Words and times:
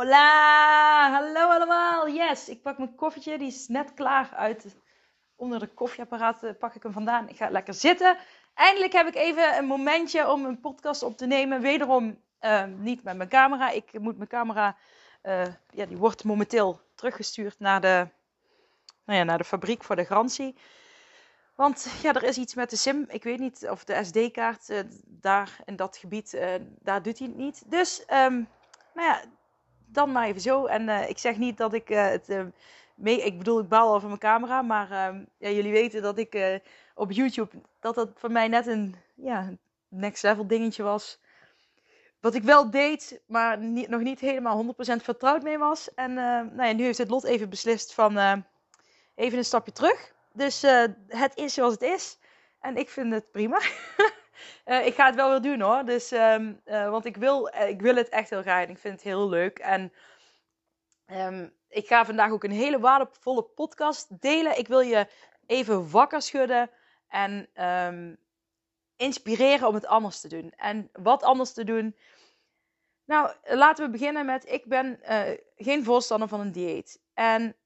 Hola, 0.00 1.10
hallo 1.10 1.48
allemaal. 1.48 2.08
Yes, 2.08 2.48
ik 2.48 2.62
pak 2.62 2.78
mijn 2.78 2.94
koffietje, 2.94 3.38
die 3.38 3.46
is 3.46 3.68
net 3.68 3.94
klaar 3.94 4.30
uit 4.34 4.76
onder 5.36 5.58
de 5.58 5.66
koffieapparaat. 5.66 6.42
Eh, 6.42 6.50
pak 6.58 6.74
ik 6.74 6.82
hem 6.82 6.92
vandaan. 6.92 7.28
Ik 7.28 7.36
ga 7.36 7.50
lekker 7.50 7.74
zitten. 7.74 8.16
Eindelijk 8.54 8.92
heb 8.92 9.06
ik 9.06 9.14
even 9.14 9.56
een 9.56 9.64
momentje 9.64 10.30
om 10.30 10.44
een 10.44 10.60
podcast 10.60 11.02
op 11.02 11.16
te 11.16 11.26
nemen. 11.26 11.60
Wederom 11.60 12.22
uh, 12.40 12.64
niet 12.64 13.02
met 13.02 13.16
mijn 13.16 13.28
camera. 13.28 13.70
Ik 13.70 13.98
moet 13.98 14.16
mijn 14.16 14.28
camera, 14.28 14.76
uh, 15.22 15.44
ja, 15.70 15.86
die 15.86 15.96
wordt 15.96 16.24
momenteel 16.24 16.80
teruggestuurd 16.94 17.58
naar 17.58 17.80
de, 17.80 18.08
nou 19.04 19.18
ja, 19.18 19.24
naar 19.24 19.38
de 19.38 19.44
fabriek 19.44 19.84
voor 19.84 19.96
de 19.96 20.04
garantie. 20.04 20.56
Want 21.54 21.92
ja, 22.02 22.14
er 22.14 22.22
is 22.22 22.36
iets 22.36 22.54
met 22.54 22.70
de 22.70 22.76
SIM. 22.76 23.04
Ik 23.08 23.22
weet 23.22 23.38
niet 23.38 23.68
of 23.68 23.84
de 23.84 24.04
SD-kaart 24.04 24.68
uh, 24.68 24.80
daar 25.06 25.56
in 25.64 25.76
dat 25.76 25.96
gebied, 25.96 26.40
daar 26.78 27.02
doet 27.02 27.18
hij 27.18 27.28
het 27.28 27.36
niet. 27.36 27.70
Dus, 27.70 28.00
um, 28.00 28.48
nou 28.94 29.08
ja, 29.08 29.22
dan 29.92 30.12
maar 30.12 30.26
even 30.26 30.40
zo. 30.40 30.66
En 30.66 30.88
uh, 30.88 31.08
ik 31.08 31.18
zeg 31.18 31.36
niet 31.36 31.56
dat 31.56 31.72
ik 31.72 31.90
uh, 31.90 32.08
het 32.08 32.28
uh, 32.28 32.42
mee. 32.94 33.22
Ik 33.22 33.38
bedoel, 33.38 33.60
ik 33.60 33.68
baal 33.68 33.94
over 33.94 34.08
mijn 34.08 34.20
camera. 34.20 34.62
Maar 34.62 34.90
ehm, 34.90 35.24
ja, 35.38 35.50
jullie 35.50 35.72
weten 35.72 36.02
dat 36.02 36.18
ik 36.18 36.60
op 36.94 37.12
YouTube. 37.12 37.50
dat 37.80 37.94
dat 37.94 38.10
voor 38.14 38.30
mij 38.30 38.48
net 38.48 38.66
een 38.66 38.96
ja, 39.14 39.50
next 39.88 40.22
level 40.22 40.46
dingetje 40.46 40.82
was. 40.82 41.20
Wat 42.20 42.34
ik 42.34 42.42
wel 42.42 42.70
deed, 42.70 43.20
maar 43.26 43.58
niet, 43.58 43.88
nog 43.88 44.00
niet 44.00 44.20
helemaal 44.20 44.64
100% 44.64 44.68
vertrouwd 45.02 45.42
mee 45.42 45.58
was. 45.58 45.94
En 45.94 46.14
nou 46.14 46.62
ja, 46.62 46.72
nu 46.72 46.84
heeft 46.84 46.98
het 46.98 47.10
lot 47.10 47.24
even 47.24 47.48
beslist 47.48 47.94
van 47.94 48.44
even 49.14 49.38
een 49.38 49.44
stapje 49.44 49.72
terug. 49.72 50.12
Dus 50.32 50.62
het 51.08 51.32
is 51.34 51.54
zoals 51.54 51.72
het 51.72 51.82
is. 51.82 52.18
En 52.60 52.76
ik 52.76 52.88
vind 52.88 53.12
het 53.12 53.30
prima. 53.30 53.60
Uh, 54.64 54.86
ik 54.86 54.94
ga 54.94 55.06
het 55.06 55.14
wel 55.14 55.30
weer 55.30 55.40
doen 55.40 55.60
hoor. 55.60 55.84
Dus, 55.84 56.10
um, 56.12 56.60
uh, 56.64 56.90
want 56.90 57.04
ik 57.04 57.16
wil, 57.16 57.54
uh, 57.54 57.68
ik 57.68 57.80
wil 57.80 57.94
het 57.94 58.08
echt 58.08 58.30
heel 58.30 58.42
graag 58.42 58.64
en 58.64 58.70
ik 58.70 58.78
vind 58.78 58.94
het 58.94 59.02
heel 59.02 59.28
leuk. 59.28 59.58
En 59.58 59.92
um, 61.12 61.52
ik 61.68 61.86
ga 61.86 62.04
vandaag 62.04 62.30
ook 62.30 62.44
een 62.44 62.50
hele 62.50 62.80
waardevolle 62.80 63.42
podcast 63.42 64.20
delen. 64.20 64.58
Ik 64.58 64.68
wil 64.68 64.80
je 64.80 65.06
even 65.46 65.90
wakker 65.90 66.22
schudden 66.22 66.70
en 67.08 67.48
um, 67.64 68.18
inspireren 68.96 69.68
om 69.68 69.74
het 69.74 69.86
anders 69.86 70.20
te 70.20 70.28
doen. 70.28 70.52
En 70.56 70.90
wat 70.92 71.22
anders 71.22 71.52
te 71.52 71.64
doen? 71.64 71.96
Nou, 73.04 73.30
laten 73.44 73.84
we 73.84 73.90
beginnen 73.90 74.26
met: 74.26 74.50
ik 74.50 74.64
ben 74.64 75.00
geen 75.56 75.84
voorstander 75.84 76.28
van 76.28 76.40
een 76.40 76.52
dieet. 76.52 77.00
En 77.14 77.56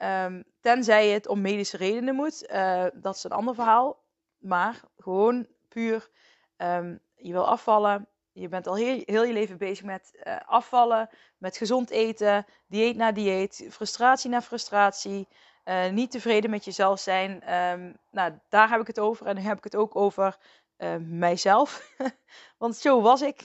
tenzij 0.61 1.09
het 1.09 1.28
om 1.28 1.41
medische 1.41 1.77
redenen 1.77 2.14
moet, 2.14 2.48
dat 2.94 3.14
is 3.16 3.25
een 3.25 3.33
ander 3.33 3.55
verhaal. 3.55 4.03
Maar 4.38 4.81
gewoon 4.98 5.47
puur 5.69 6.11
Um, 6.58 7.00
je 7.14 7.33
wil 7.33 7.47
afvallen. 7.47 8.09
Je 8.32 8.48
bent 8.48 8.66
al 8.66 8.76
heel, 8.76 9.03
heel 9.04 9.25
je 9.25 9.32
leven 9.32 9.59
bezig 9.59 9.84
met 9.84 10.22
uh, 10.25 10.37
afvallen, 10.47 11.09
met 11.38 11.56
gezond 11.56 11.91
eten, 11.91 12.47
dieet 12.66 12.97
na 12.97 13.12
dieet, 13.12 13.66
frustratie 13.70 14.31
na 14.31 14.42
frustratie. 14.42 15.28
Uh, 15.65 15.88
niet 15.88 16.10
tevreden 16.10 16.50
met 16.50 16.65
jezelf 16.65 17.00
zijn. 17.00 17.54
Um, 17.54 17.97
nou, 18.10 18.38
daar 18.48 18.69
heb 18.70 18.81
ik 18.81 18.87
het 18.87 19.00
over. 19.00 19.26
En 19.26 19.34
dan 19.34 19.44
heb 19.44 19.56
ik 19.56 19.65
het 19.65 19.76
ook 19.76 19.97
over 19.97 20.37
uh, 20.78 20.94
mijzelf. 21.00 21.94
Want 22.59 22.76
zo 22.76 23.00
was 23.00 23.22
ik, 23.22 23.44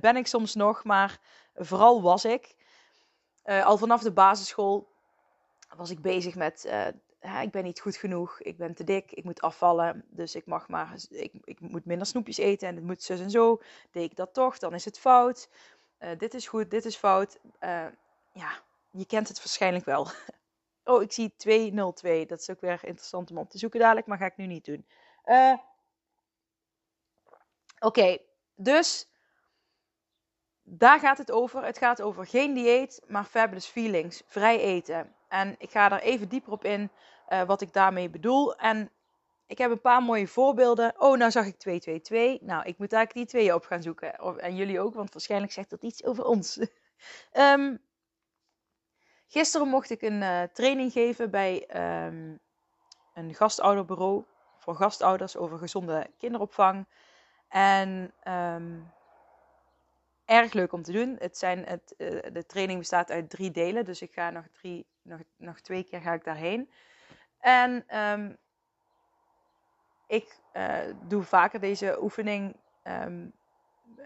ben 0.00 0.16
ik 0.16 0.26
soms 0.26 0.54
nog, 0.54 0.84
maar 0.84 1.18
vooral 1.54 2.02
was 2.02 2.24
ik. 2.24 2.54
al 3.44 3.76
vanaf 3.78 4.02
de 4.02 4.12
basisschool 4.12 4.88
was 5.76 5.90
ik 5.90 6.00
bezig 6.00 6.34
met 6.34 6.68
ik 7.20 7.50
ben 7.50 7.64
niet 7.64 7.80
goed 7.80 7.96
genoeg, 7.96 8.40
ik 8.40 8.56
ben 8.56 8.74
te 8.74 8.84
dik, 8.84 9.12
ik 9.12 9.24
moet 9.24 9.40
afvallen, 9.40 10.04
dus 10.08 10.34
ik 10.34 10.46
mag 10.46 10.68
maar, 10.68 10.94
ik, 11.10 11.32
ik 11.44 11.60
moet 11.60 11.84
minder 11.84 12.06
snoepjes 12.06 12.36
eten 12.36 12.68
en 12.68 12.74
het 12.74 12.84
moet 12.84 13.02
zus 13.02 13.20
en 13.20 13.30
zo. 13.30 13.62
Deed 13.90 14.10
ik 14.10 14.16
dat 14.16 14.34
toch, 14.34 14.58
dan 14.58 14.74
is 14.74 14.84
het 14.84 14.98
fout. 14.98 15.48
Uh, 16.00 16.10
dit 16.18 16.34
is 16.34 16.48
goed, 16.48 16.70
dit 16.70 16.84
is 16.84 16.96
fout. 16.96 17.38
Uh, 17.60 17.86
ja, 18.32 18.62
je 18.90 19.06
kent 19.06 19.28
het 19.28 19.38
waarschijnlijk 19.38 19.84
wel. 19.84 20.06
oh, 20.84 21.02
ik 21.02 21.12
zie 21.12 21.34
202. 21.36 22.26
Dat 22.26 22.40
is 22.40 22.50
ook 22.50 22.60
weer 22.60 22.84
interessant 22.84 23.30
om 23.30 23.38
op 23.38 23.50
te 23.50 23.58
zoeken 23.58 23.80
dadelijk, 23.80 24.06
maar 24.06 24.18
ga 24.18 24.26
ik 24.26 24.36
nu 24.36 24.46
niet 24.46 24.64
doen. 24.64 24.86
Uh, 25.24 25.54
Oké, 27.80 28.18
dus 28.54 29.08
daar 30.62 31.00
gaat 31.00 31.18
het 31.18 31.30
over. 31.30 31.64
Het 31.64 31.78
gaat 31.78 32.02
over 32.02 32.26
geen 32.26 32.54
dieet, 32.54 33.02
maar 33.06 33.24
fabulous 33.24 33.66
feelings. 33.66 34.22
Vrij 34.26 34.60
eten. 34.60 35.14
En 35.28 35.54
ik 35.58 35.70
ga 35.70 35.90
er 35.90 36.00
even 36.00 36.28
dieper 36.28 36.52
op 36.52 36.64
in 36.64 36.90
uh, 37.28 37.42
wat 37.42 37.60
ik 37.60 37.72
daarmee 37.72 38.10
bedoel. 38.10 38.56
En 38.56 38.90
ik 39.46 39.58
heb 39.58 39.70
een 39.70 39.80
paar 39.80 40.02
mooie 40.02 40.28
voorbeelden. 40.28 40.94
Oh, 40.98 41.18
nou 41.18 41.30
zag 41.30 41.46
ik 41.46 41.58
222. 41.58 42.48
Nou, 42.48 42.64
ik 42.64 42.78
moet 42.78 42.92
eigenlijk 42.92 43.30
die 43.30 43.40
tweeën 43.40 43.54
op 43.54 43.64
gaan 43.64 43.82
zoeken. 43.82 44.22
Of, 44.22 44.36
en 44.36 44.56
jullie 44.56 44.80
ook, 44.80 44.94
want 44.94 45.12
waarschijnlijk 45.12 45.52
zegt 45.52 45.70
dat 45.70 45.82
iets 45.82 46.04
over 46.04 46.24
ons. 46.24 46.60
um, 47.32 47.80
gisteren 49.36 49.68
mocht 49.68 49.90
ik 49.90 50.02
een 50.02 50.22
uh, 50.22 50.42
training 50.42 50.92
geven 50.92 51.30
bij 51.30 51.68
um, 52.06 52.40
een 53.14 53.34
gastouderbureau. 53.34 54.24
Voor 54.58 54.76
gastouders 54.76 55.36
over 55.36 55.58
gezonde 55.58 56.10
kinderopvang. 56.18 56.86
En 57.48 58.12
um, 58.28 58.92
erg 60.28 60.52
leuk 60.52 60.72
om 60.72 60.82
te 60.82 60.92
doen. 60.92 61.16
Het 61.18 61.38
zijn 61.38 61.64
het, 61.64 61.94
uh, 61.98 62.20
de 62.32 62.46
training 62.46 62.78
bestaat 62.78 63.10
uit 63.10 63.30
drie 63.30 63.50
delen. 63.50 63.84
Dus 63.84 64.02
ik 64.02 64.12
ga 64.12 64.30
nog, 64.30 64.44
drie, 64.52 64.86
nog, 65.02 65.20
nog 65.36 65.60
twee 65.60 65.82
keer 65.82 66.00
ga 66.00 66.12
ik 66.12 66.24
daarheen. 66.24 66.70
En 67.38 67.98
um, 67.98 68.36
ik 70.06 70.38
uh, 70.52 70.78
doe 71.02 71.22
vaker 71.22 71.60
deze 71.60 72.02
oefening, 72.02 72.56
um, 72.82 73.32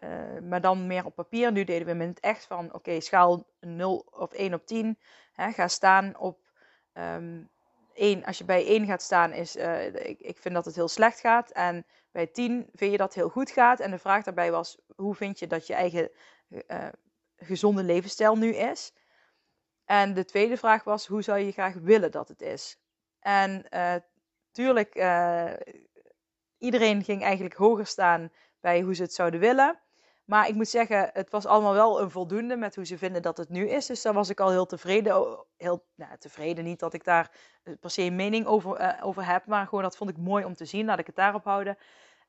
uh, 0.02 0.40
maar 0.42 0.60
dan 0.60 0.86
meer 0.86 1.04
op 1.04 1.14
papier. 1.14 1.52
Nu 1.52 1.64
deden 1.64 1.86
we 1.86 1.94
met 1.94 2.08
het 2.08 2.20
echt 2.20 2.44
van, 2.44 2.74
oké, 2.74 3.00
schaal 3.00 3.46
0 3.60 4.06
of 4.10 4.32
1 4.32 4.54
op 4.54 4.66
10. 4.66 4.98
Hè, 5.32 5.52
ga 5.52 5.68
staan 5.68 6.18
op 6.18 6.38
um, 6.94 7.48
1. 7.94 8.24
Als 8.24 8.38
je 8.38 8.44
bij 8.44 8.66
1 8.66 8.86
gaat 8.86 9.02
staan, 9.02 9.32
is, 9.32 9.56
ik, 9.56 10.20
ik 10.20 10.38
vind 10.38 10.54
dat 10.54 10.64
het 10.64 10.74
heel 10.74 10.88
slecht 10.88 11.20
gaat. 11.20 11.50
En 11.50 11.86
bij 12.12 12.26
10 12.26 12.68
vind 12.74 12.90
je 12.92 12.98
dat 12.98 13.14
heel 13.14 13.28
goed 13.28 13.50
gaat. 13.50 13.80
En 13.80 13.90
de 13.90 13.98
vraag 13.98 14.24
daarbij 14.24 14.50
was, 14.50 14.78
hoe 14.96 15.14
vind 15.14 15.38
je 15.38 15.46
dat 15.46 15.66
je 15.66 15.74
eigen 15.74 16.10
gezonde 17.36 17.82
levensstijl 17.82 18.36
nu 18.36 18.54
is? 18.54 18.92
En 19.84 20.14
de 20.14 20.24
tweede 20.24 20.56
vraag 20.56 20.84
was, 20.84 21.06
hoe 21.06 21.22
zou 21.22 21.38
je 21.38 21.52
graag 21.52 21.74
willen 21.74 22.10
dat 22.10 22.28
het 22.28 22.40
is? 22.40 22.78
En 23.20 23.66
uh, 23.70 23.94
tuurlijk, 24.50 24.96
uh, 24.96 25.52
iedereen 26.58 27.04
ging 27.04 27.22
eigenlijk 27.22 27.54
hoger 27.54 27.86
staan 27.86 28.32
bij 28.60 28.80
hoe 28.80 28.94
ze 28.94 29.02
het 29.02 29.14
zouden 29.14 29.40
willen. 29.40 29.80
Maar 30.32 30.48
ik 30.48 30.54
moet 30.54 30.68
zeggen, 30.68 31.10
het 31.12 31.30
was 31.30 31.46
allemaal 31.46 31.72
wel 31.72 32.00
een 32.00 32.10
voldoende 32.10 32.56
met 32.56 32.74
hoe 32.74 32.86
ze 32.86 32.98
vinden 32.98 33.22
dat 33.22 33.36
het 33.36 33.48
nu 33.48 33.68
is. 33.68 33.86
Dus 33.86 34.02
daar 34.02 34.12
was 34.12 34.28
ik 34.28 34.40
al 34.40 34.50
heel 34.50 34.66
tevreden. 34.66 35.44
Heel 35.56 35.84
nou, 35.94 36.16
tevreden, 36.18 36.64
niet 36.64 36.78
dat 36.78 36.94
ik 36.94 37.04
daar 37.04 37.30
per 37.80 37.90
se 37.90 38.02
een 38.02 38.16
mening 38.16 38.46
over, 38.46 38.80
uh, 38.80 39.06
over 39.06 39.26
heb. 39.26 39.46
Maar 39.46 39.66
gewoon 39.66 39.82
dat 39.82 39.96
vond 39.96 40.10
ik 40.10 40.16
mooi 40.16 40.44
om 40.44 40.54
te 40.54 40.64
zien. 40.64 40.86
Laat 40.86 40.98
ik 40.98 41.06
het 41.06 41.16
daarop 41.16 41.44
houden. 41.44 41.78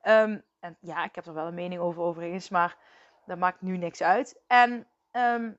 Um, 0.04 0.44
en 0.60 0.78
ja, 0.80 1.04
ik 1.04 1.16
heb 1.16 1.26
er 1.26 1.34
wel 1.34 1.48
een 1.48 1.54
mening 1.54 1.82
over 1.82 2.02
overigens. 2.02 2.50
Maar 2.50 2.78
dat 3.26 3.38
maakt 3.38 3.62
nu 3.62 3.78
niks 3.78 4.02
uit. 4.02 4.42
En 4.48 4.88
um, 5.12 5.58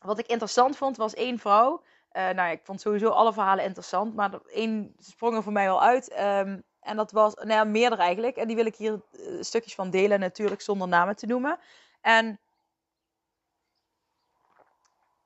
wat 0.00 0.18
ik 0.18 0.26
interessant 0.26 0.76
vond, 0.76 0.96
was 0.96 1.14
één 1.14 1.38
vrouw. 1.38 1.82
Uh, 2.12 2.22
nou 2.22 2.34
ja, 2.34 2.48
ik 2.48 2.64
vond 2.64 2.80
sowieso 2.80 3.08
alle 3.08 3.32
verhalen 3.32 3.64
interessant, 3.64 4.14
maar 4.14 4.30
één 4.46 4.94
sprong 4.98 5.36
er 5.36 5.42
voor 5.42 5.52
mij 5.52 5.66
wel 5.66 5.82
uit. 5.82 6.20
Um, 6.20 6.64
en 6.88 6.96
dat 6.96 7.12
was, 7.12 7.34
nou 7.34 7.48
ja, 7.48 7.64
meerdere 7.64 8.02
eigenlijk. 8.02 8.36
En 8.36 8.46
die 8.46 8.56
wil 8.56 8.66
ik 8.66 8.76
hier 8.76 9.00
uh, 9.12 9.42
stukjes 9.42 9.74
van 9.74 9.90
delen, 9.90 10.20
natuurlijk 10.20 10.60
zonder 10.60 10.88
namen 10.88 11.16
te 11.16 11.26
noemen. 11.26 11.58
En 12.00 12.40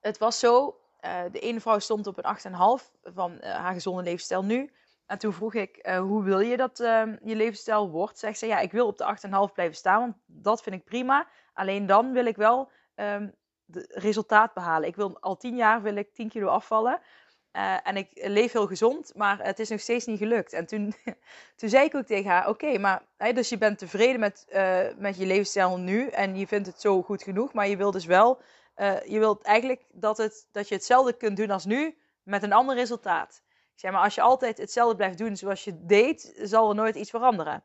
het 0.00 0.18
was 0.18 0.38
zo, 0.38 0.80
uh, 1.00 1.22
de 1.32 1.38
ene 1.38 1.60
vrouw 1.60 1.78
stond 1.78 2.06
op 2.06 2.18
een 2.18 2.36
8,5 2.80 3.12
van 3.14 3.38
haar 3.40 3.72
gezonde 3.72 4.02
levensstijl 4.02 4.44
nu. 4.44 4.70
En 5.06 5.18
toen 5.18 5.32
vroeg 5.32 5.54
ik, 5.54 5.86
hoe 5.98 6.22
wil 6.22 6.40
je 6.40 6.56
dat 6.56 6.80
ehm, 6.80 7.16
je 7.22 7.36
levensstijl 7.36 7.90
wordt? 7.90 8.18
Zegt 8.18 8.38
ze, 8.38 8.46
ja, 8.46 8.58
ik 8.58 8.72
wil 8.72 8.86
op 8.86 8.98
de 8.98 9.16
8,5 9.48 9.52
blijven 9.52 9.76
staan, 9.76 10.00
want 10.00 10.14
dat 10.26 10.62
vind 10.62 10.76
ik 10.76 10.84
prima. 10.84 11.28
Alleen 11.52 11.86
dan 11.86 12.12
wil 12.12 12.26
ik 12.26 12.36
wel 12.36 12.70
um, 12.94 13.34
resultaat 13.88 14.54
behalen. 14.54 14.88
Ik 14.88 14.96
wil 14.96 15.20
al 15.20 15.36
tien 15.36 15.56
jaar 15.56 15.82
wil 15.82 15.96
ik 15.96 16.14
10 16.14 16.28
kilo 16.28 16.46
afvallen. 16.46 17.00
Uh, 17.52 17.86
en 17.86 17.96
ik 17.96 18.08
leef 18.14 18.52
heel 18.52 18.66
gezond, 18.66 19.12
maar 19.14 19.44
het 19.44 19.58
is 19.58 19.68
nog 19.68 19.80
steeds 19.80 20.06
niet 20.06 20.18
gelukt. 20.18 20.52
En 20.52 20.66
toen, 20.66 20.94
toen 21.56 21.68
zei 21.68 21.84
ik 21.84 21.94
ook 21.94 22.06
tegen 22.06 22.30
haar: 22.30 22.48
Oké, 22.48 22.78
maar 22.78 23.02
dus 23.34 23.48
je 23.48 23.58
bent 23.58 23.78
tevreden 23.78 24.20
met, 24.20 24.46
uh, 24.48 24.80
met 24.96 25.16
je 25.16 25.26
levensstijl 25.26 25.78
nu 25.78 26.08
en 26.08 26.36
je 26.36 26.46
vindt 26.46 26.66
het 26.66 26.80
zo 26.80 27.02
goed 27.02 27.22
genoeg, 27.22 27.52
maar 27.52 27.68
je 27.68 27.76
wilt 27.76 27.92
dus 27.92 28.04
wel, 28.04 28.40
uh, 28.76 29.02
je 29.04 29.18
wilt 29.18 29.42
eigenlijk 29.42 29.84
dat, 29.92 30.16
het, 30.16 30.48
dat 30.52 30.68
je 30.68 30.74
hetzelfde 30.74 31.12
kunt 31.12 31.36
doen 31.36 31.50
als 31.50 31.64
nu 31.64 31.98
met 32.22 32.42
een 32.42 32.52
ander 32.52 32.74
resultaat. 32.74 33.42
Ik 33.46 33.80
zei: 33.80 33.92
Maar 33.92 34.02
als 34.02 34.14
je 34.14 34.20
altijd 34.20 34.58
hetzelfde 34.58 34.96
blijft 34.96 35.18
doen 35.18 35.36
zoals 35.36 35.64
je 35.64 35.84
deed, 35.86 36.34
zal 36.42 36.68
er 36.68 36.74
nooit 36.74 36.96
iets 36.96 37.10
veranderen. 37.10 37.64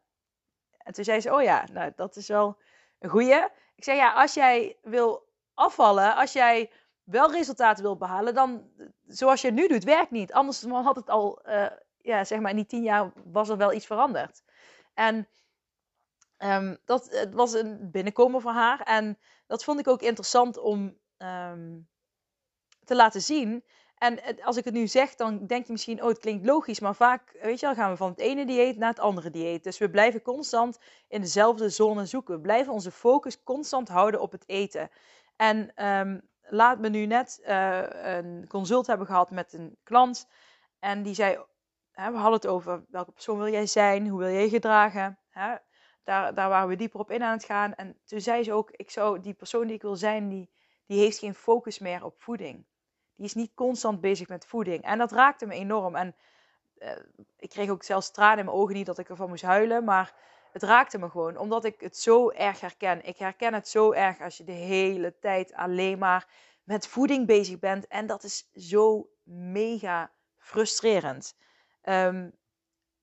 En 0.77 0.93
toen 0.93 1.03
zei 1.03 1.19
ze: 1.19 1.33
Oh 1.33 1.43
ja, 1.43 1.65
nou, 1.71 1.91
dat 1.95 2.15
is 2.15 2.27
wel 2.27 2.57
een 2.99 3.09
goeie. 3.09 3.43
Ik 3.75 3.83
zei: 3.83 3.97
Ja, 3.97 4.13
als 4.13 4.33
jij 4.33 4.77
wil 4.81 5.27
afvallen, 5.53 6.15
als 6.15 6.33
jij 6.33 6.71
wel 7.07 7.31
resultaten 7.31 7.83
wil 7.83 7.97
behalen, 7.97 8.33
dan 8.33 8.69
zoals 9.07 9.41
je 9.41 9.47
het 9.47 9.55
nu 9.55 9.67
doet, 9.67 9.83
werkt 9.83 10.11
niet. 10.11 10.33
Anders 10.33 10.63
had 10.63 10.95
het 10.95 11.09
al, 11.09 11.41
uh, 11.49 11.65
ja, 12.01 12.23
zeg 12.23 12.39
maar, 12.39 12.49
in 12.49 12.55
die 12.55 12.65
tien 12.65 12.83
jaar 12.83 13.11
was 13.25 13.49
er 13.49 13.57
wel 13.57 13.73
iets 13.73 13.85
veranderd. 13.85 14.43
En 14.93 15.27
um, 16.37 16.77
dat 16.85 17.07
het 17.09 17.33
was 17.33 17.53
een 17.53 17.91
binnenkomen 17.91 18.41
voor 18.41 18.51
haar. 18.51 18.81
En 18.81 19.17
dat 19.47 19.63
vond 19.63 19.79
ik 19.79 19.87
ook 19.87 20.01
interessant 20.01 20.57
om 20.57 20.97
um, 21.17 21.87
te 22.83 22.95
laten 22.95 23.21
zien. 23.21 23.63
En 23.97 24.43
als 24.43 24.57
ik 24.57 24.65
het 24.65 24.73
nu 24.73 24.87
zeg, 24.87 25.15
dan 25.15 25.45
denk 25.45 25.65
je 25.65 25.71
misschien, 25.71 26.01
oh, 26.01 26.07
het 26.07 26.19
klinkt 26.19 26.45
logisch. 26.45 26.79
Maar 26.79 26.95
vaak, 26.95 27.37
weet 27.41 27.59
je 27.59 27.65
wel, 27.65 27.75
gaan 27.75 27.91
we 27.91 27.97
van 27.97 28.09
het 28.09 28.19
ene 28.19 28.45
dieet 28.45 28.77
naar 28.77 28.89
het 28.89 28.99
andere 28.99 29.29
dieet. 29.29 29.63
Dus 29.63 29.77
we 29.77 29.89
blijven 29.89 30.21
constant 30.21 30.79
in 31.07 31.21
dezelfde 31.21 31.69
zone 31.69 32.05
zoeken. 32.05 32.35
We 32.35 32.41
blijven 32.41 32.73
onze 32.73 32.91
focus 32.91 33.43
constant 33.43 33.87
houden 33.87 34.21
op 34.21 34.31
het 34.31 34.43
eten. 34.47 34.89
En 35.35 35.85
um, 35.85 36.21
laat 36.49 36.79
me 36.79 36.89
nu 36.89 37.05
net 37.05 37.39
uh, 37.47 37.81
een 38.15 38.45
consult 38.47 38.87
hebben 38.87 39.07
gehad 39.07 39.31
met 39.31 39.53
een 39.53 39.77
klant. 39.83 40.27
En 40.79 41.03
die 41.03 41.13
zei, 41.13 41.37
hè, 41.91 42.11
we 42.11 42.17
hadden 42.17 42.33
het 42.33 42.47
over 42.47 42.85
welke 42.89 43.11
persoon 43.11 43.37
wil 43.37 43.51
jij 43.51 43.65
zijn, 43.65 44.07
hoe 44.07 44.19
wil 44.19 44.31
jij 44.31 44.49
gedragen. 44.49 45.19
Hè? 45.29 45.55
Daar, 46.03 46.33
daar 46.33 46.49
waren 46.49 46.69
we 46.69 46.75
dieper 46.75 46.99
op 46.99 47.11
in 47.11 47.23
aan 47.23 47.37
het 47.37 47.45
gaan. 47.45 47.73
En 47.73 47.99
toen 48.05 48.21
zei 48.21 48.43
ze 48.43 48.53
ook, 48.53 48.71
ik 48.71 48.91
zou 48.91 49.19
die 49.19 49.33
persoon 49.33 49.65
die 49.65 49.75
ik 49.75 49.81
wil 49.81 49.95
zijn, 49.95 50.29
die, 50.29 50.49
die 50.85 50.99
heeft 50.99 51.19
geen 51.19 51.35
focus 51.35 51.79
meer 51.79 52.03
op 52.03 52.21
voeding. 52.21 52.65
Die 53.15 53.25
is 53.25 53.33
niet 53.33 53.53
constant 53.53 54.01
bezig 54.01 54.27
met 54.27 54.45
voeding. 54.45 54.83
En 54.83 54.97
dat 54.97 55.11
raakte 55.11 55.45
me 55.45 55.53
enorm. 55.53 55.95
En 55.95 56.15
uh, 56.77 56.91
ik 57.37 57.49
kreeg 57.49 57.69
ook 57.69 57.83
zelfs 57.83 58.11
tranen 58.11 58.39
in 58.39 58.45
mijn 58.45 58.57
ogen, 58.57 58.75
niet 58.75 58.85
dat 58.85 58.97
ik 58.97 59.09
ervan 59.09 59.29
moest 59.29 59.43
huilen, 59.43 59.83
maar 59.83 60.15
het 60.59 60.69
raakte 60.69 60.97
me 60.97 61.09
gewoon, 61.09 61.37
omdat 61.37 61.65
ik 61.65 61.79
het 61.79 61.97
zo 61.97 62.29
erg 62.29 62.59
herken. 62.59 63.05
Ik 63.05 63.17
herken 63.17 63.53
het 63.53 63.67
zo 63.67 63.91
erg 63.91 64.21
als 64.21 64.37
je 64.37 64.43
de 64.43 64.51
hele 64.51 65.19
tijd 65.19 65.53
alleen 65.53 65.97
maar 65.97 66.27
met 66.63 66.87
voeding 66.87 67.25
bezig 67.25 67.59
bent. 67.59 67.87
En 67.87 68.07
dat 68.07 68.23
is 68.23 68.49
zo 68.53 69.09
mega 69.23 70.11
frustrerend. 70.37 71.35
Um, 71.83 72.33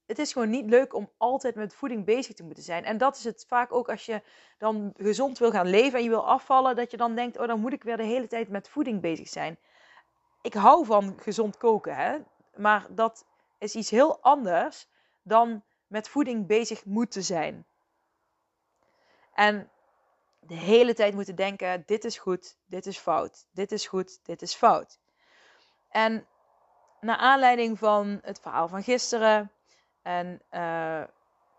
het 0.06 0.18
is 0.18 0.32
gewoon 0.32 0.50
niet 0.50 0.70
leuk 0.70 0.94
om 0.94 1.10
altijd 1.16 1.54
met 1.54 1.74
voeding 1.74 2.04
bezig 2.04 2.34
te 2.34 2.42
moeten 2.42 2.62
zijn. 2.62 2.84
En 2.84 2.98
dat 2.98 3.16
is 3.16 3.24
het 3.24 3.44
vaak 3.48 3.72
ook 3.72 3.88
als 3.88 4.06
je 4.06 4.22
dan 4.58 4.92
gezond 4.96 5.38
wil 5.38 5.50
gaan 5.50 5.68
leven 5.68 5.98
en 5.98 6.04
je 6.04 6.10
wil 6.10 6.26
afvallen, 6.26 6.76
dat 6.76 6.90
je 6.90 6.96
dan 6.96 7.14
denkt: 7.14 7.38
oh, 7.38 7.46
dan 7.46 7.60
moet 7.60 7.72
ik 7.72 7.82
weer 7.82 7.96
de 7.96 8.02
hele 8.02 8.26
tijd 8.26 8.48
met 8.48 8.68
voeding 8.68 9.00
bezig 9.00 9.28
zijn. 9.28 9.58
Ik 10.42 10.54
hou 10.54 10.84
van 10.84 11.14
gezond 11.20 11.56
koken, 11.56 11.96
hè? 11.96 12.18
maar 12.56 12.86
dat 12.90 13.26
is 13.58 13.74
iets 13.74 13.90
heel 13.90 14.20
anders 14.20 14.88
dan 15.22 15.62
met 15.86 16.08
voeding 16.08 16.46
bezig 16.46 16.84
moeten 16.84 17.24
zijn. 17.24 17.66
En 19.34 19.70
de 20.46 20.54
hele 20.54 20.94
tijd 20.94 21.14
moeten 21.14 21.34
denken: 21.34 21.82
dit 21.86 22.04
is 22.04 22.18
goed, 22.18 22.56
dit 22.64 22.86
is 22.86 22.98
fout, 22.98 23.46
dit 23.50 23.72
is 23.72 23.86
goed, 23.86 24.24
dit 24.24 24.42
is 24.42 24.54
fout. 24.54 24.98
En 25.88 26.26
naar 27.00 27.16
aanleiding 27.16 27.78
van 27.78 28.18
het 28.22 28.40
verhaal 28.40 28.68
van 28.68 28.82
gisteren. 28.82 29.52
En 30.02 30.42
uh, 30.50 30.60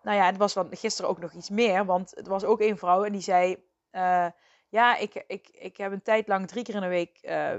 nou 0.01 0.17
ja, 0.17 0.25
het 0.25 0.37
was 0.37 0.53
van 0.53 0.75
gisteren 0.75 1.09
ook 1.09 1.19
nog 1.19 1.33
iets 1.33 1.49
meer. 1.49 1.85
Want 1.85 2.11
het 2.15 2.27
was 2.27 2.43
ook 2.43 2.61
een 2.61 2.77
vrouw 2.77 3.03
en 3.03 3.11
die 3.11 3.21
zei: 3.21 3.65
uh, 3.91 4.27
Ja, 4.69 4.95
ik, 4.97 5.23
ik, 5.27 5.49
ik 5.51 5.77
heb 5.77 5.91
een 5.91 6.01
tijd 6.01 6.27
lang 6.27 6.47
drie 6.47 6.63
keer 6.63 6.75
in 6.75 6.81
de 6.81 6.87
week 6.87 7.19
uh, 7.21 7.53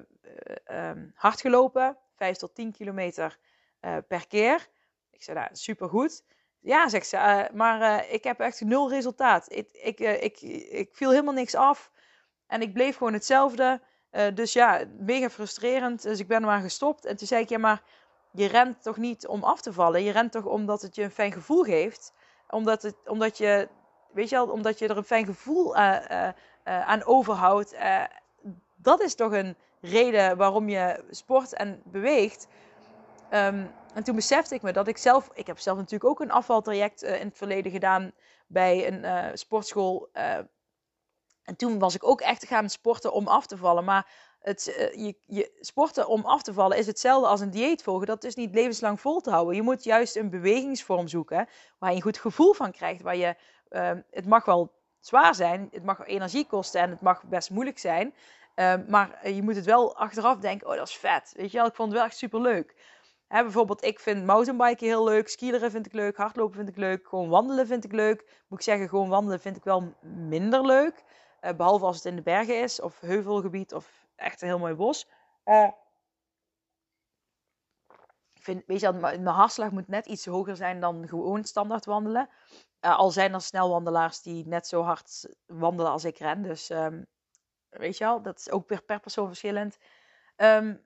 um, 0.89 1.13
hard 1.15 1.41
gelopen. 1.41 1.97
Vijf 2.17 2.37
tot 2.37 2.55
tien 2.55 2.73
kilometer 2.73 3.39
per 3.81 4.27
keer. 4.27 4.69
Ik 5.11 5.23
zei: 5.23 5.39
Nou, 5.39 5.49
supergoed. 5.53 6.25
Ja, 6.67 6.89
zegt 6.89 7.09
ze, 7.09 7.17
uh, 7.17 7.57
maar 7.57 7.81
uh, 7.81 8.13
ik 8.13 8.25
heb 8.25 8.41
echt 8.41 8.61
nul 8.61 8.91
resultaat. 8.91 9.53
Ik, 9.53 9.69
ik, 9.73 10.01
uh, 10.01 10.23
ik, 10.23 10.41
ik 10.71 10.89
viel 10.93 11.11
helemaal 11.11 11.35
niks 11.35 11.55
af 11.55 11.91
en 12.47 12.61
ik 12.61 12.73
bleef 12.73 12.97
gewoon 12.97 13.13
hetzelfde. 13.13 13.81
dus 14.35 14.53
ja, 14.53 14.85
mega 14.99 15.31
frustrerend. 15.31 16.03
Dus 16.03 16.19
ik 16.19 16.29
ben 16.29 16.43
maar 16.43 16.61
gestopt. 16.61 17.05
En 17.05 17.17
toen 17.17 17.27
zei 17.27 17.43
ik, 17.43 17.49
ja, 17.49 17.59
maar 17.59 17.83
je 18.33 18.47
rent 18.47 18.83
toch 18.83 18.97
niet 18.97 19.27
om 19.27 19.45
af 19.45 19.61
te 19.61 19.73
vallen? 19.73 20.03
Je 20.03 20.11
rent 20.13 20.33
toch 20.33 20.45
omdat 20.45 20.83
het 20.83 20.95
je 20.95 21.03
een 21.03 21.11
fijn 21.11 21.33
gevoel 21.33 21.63
geeft? 21.63 22.13
Omdat, 22.51 22.83
het, 22.83 22.97
omdat 23.05 23.39
je, 23.39 23.69
weet 24.13 24.29
je 24.29 24.37
wel, 24.37 24.49
omdat 24.49 24.79
je 24.79 24.89
er 24.89 24.97
een 24.97 25.05
fijn 25.05 25.27
gevoel 25.27 25.77
aan 26.65 27.05
overhoudt. 27.05 27.77
dat 28.77 29.01
is 29.01 29.15
toch 29.15 29.33
een 29.33 29.57
reden 29.81 30.37
waarom 30.37 30.69
je 30.69 31.05
sport 31.11 31.53
en 31.53 31.83
beweegt. 31.85 32.49
Um, 33.33 33.71
en 33.97 34.03
toen 34.03 34.15
besefte 34.15 34.55
ik 34.55 34.63
me 34.63 34.73
dat 34.73 34.89
ik 34.89 34.97
zelf, 34.97 35.31
ik 35.35 35.47
heb 35.47 35.59
zelf 35.59 35.77
natuurlijk 35.77 36.11
ook 36.11 36.21
een 36.21 36.31
afvaltraject 36.31 37.03
uh, 37.03 37.21
in 37.21 37.27
het 37.27 37.37
verleden 37.37 37.73
gedaan 37.73 38.13
bij 38.47 38.87
een 38.87 39.05
uh, 39.05 39.27
sportschool. 39.33 40.09
Uh, 40.13 40.39
en 41.43 41.57
toen 41.57 41.79
was 41.79 41.95
ik 41.95 42.05
ook 42.05 42.21
echt 42.21 42.47
gaan 42.47 42.71
sporten 42.71 43.13
om 43.13 43.27
af 43.27 43.47
te 43.47 43.57
vallen. 43.57 43.85
Maar 43.85 44.09
het, 44.41 44.65
je, 44.97 45.17
je, 45.27 45.57
sporten 45.61 46.09
om 46.09 46.25
af 46.25 46.43
te 46.43 46.53
vallen 46.53 46.79
is 46.79 46.87
hetzelfde 46.87 47.29
als 47.29 47.41
een 47.41 47.51
dieet 47.51 47.83
volgen. 47.83 48.07
Dat 48.07 48.25
is 48.25 48.35
niet 48.35 48.55
levenslang 48.55 49.01
vol 49.01 49.21
te 49.21 49.31
houden. 49.31 49.55
Je 49.55 49.63
moet 49.63 49.85
juist 49.85 50.17
een 50.17 50.31
bewegingsvorm 50.31 51.09
zoeken 51.09 51.49
waar 51.79 51.91
je 51.91 51.97
een 51.97 52.03
goed 52.03 52.19
gevoel 52.19 52.53
van 52.53 52.73
krijgt. 52.73 53.03
Waar 53.03 53.17
je, 53.17 53.35
het 54.11 54.27
mag 54.27 54.45
wel 54.45 54.73
zwaar 55.01 55.35
zijn, 55.35 55.69
het 55.73 55.85
mag 55.85 56.07
energie 56.07 56.47
kosten 56.47 56.81
en 56.81 56.91
het 56.91 57.01
mag 57.01 57.25
best 57.25 57.51
moeilijk 57.51 57.79
zijn. 57.79 58.15
maar 58.89 59.31
je 59.31 59.43
moet 59.43 59.57
het 59.57 59.65
wel 59.65 59.97
achteraf 59.97 60.39
denken, 60.39 60.69
oh 60.69 60.77
dat 60.77 60.89
is 60.89 60.97
vet. 60.97 61.33
Weet 61.37 61.51
je 61.51 61.59
wel, 61.59 61.67
ik 61.67 61.75
vond 61.75 61.89
het 61.89 61.99
wel 61.99 62.07
echt 62.07 62.17
super 62.17 62.41
leuk. 62.41 62.75
Bijvoorbeeld, 63.29 63.85
ik 63.85 64.01
vind 64.01 64.27
mountainbiken 64.27 64.87
heel 64.87 65.05
leuk, 65.05 65.29
skileren 65.29 65.71
vind 65.71 65.87
ik 65.87 65.93
leuk, 65.93 66.17
hardlopen 66.17 66.57
vind 66.57 66.69
ik 66.69 66.77
leuk, 66.77 67.09
gewoon 67.09 67.29
wandelen 67.29 67.67
vind 67.67 67.85
ik 67.85 67.93
leuk. 67.93 68.43
Moet 68.49 68.59
ik 68.59 68.65
zeggen, 68.65 68.89
gewoon 68.89 69.09
wandelen 69.09 69.41
vind 69.41 69.57
ik 69.57 69.65
wel 69.65 69.95
minder 70.03 70.67
leuk. 70.67 71.05
Uh, 71.41 71.53
behalve 71.53 71.85
als 71.85 71.97
het 71.97 72.05
in 72.05 72.17
de 72.17 72.23
bergen 72.23 72.63
is, 72.63 72.81
of 72.81 73.01
heuvelgebied, 73.01 73.75
of 73.75 74.07
echt 74.17 74.43
een 74.43 74.49
heel 74.49 74.59
mooi 74.59 74.75
bos. 74.75 75.09
Uh, 75.45 75.71
ik 78.33 78.43
vind, 78.43 78.63
weet 78.67 78.81
je, 78.81 78.93
mijn 78.93 79.27
hartslag 79.27 79.71
moet 79.71 79.89
net 79.89 80.07
iets 80.07 80.27
hoger 80.27 80.57
zijn 80.57 80.81
dan 80.81 81.09
gewoon 81.09 81.45
standaard 81.45 81.85
wandelen. 81.85 82.29
Uh, 82.81 82.99
al 82.99 83.11
zijn 83.11 83.35
er 83.35 83.41
snelwandelaars 83.41 84.23
die 84.23 84.47
net 84.47 84.67
zo 84.67 84.83
hard 84.83 85.35
wandelen 85.47 85.93
als 85.93 86.05
ik 86.05 86.19
ren. 86.19 86.43
Dus 86.43 86.71
um, 86.71 87.07
weet 87.69 87.99
je 87.99 88.05
wel, 88.05 88.23
dat 88.23 88.39
is 88.39 88.51
ook 88.51 88.67
per, 88.67 88.83
per 88.83 89.01
persoon 89.01 89.27
verschillend. 89.27 89.79
Um, 90.37 90.85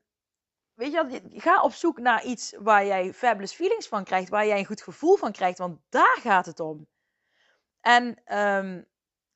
weet 0.80 0.92
je, 0.92 1.22
ga 1.32 1.62
op 1.62 1.72
zoek 1.72 1.98
naar 1.98 2.24
iets 2.24 2.54
waar 2.58 2.86
jij 2.86 3.12
fabulous 3.12 3.52
feelings 3.52 3.88
van 3.88 4.04
krijgt, 4.04 4.28
waar 4.28 4.46
jij 4.46 4.58
een 4.58 4.64
goed 4.66 4.82
gevoel 4.82 5.16
van 5.16 5.32
krijgt, 5.32 5.58
want 5.58 5.78
daar 5.88 6.16
gaat 6.20 6.46
het 6.46 6.60
om. 6.60 6.86
En 7.80 8.36
um, 8.38 8.86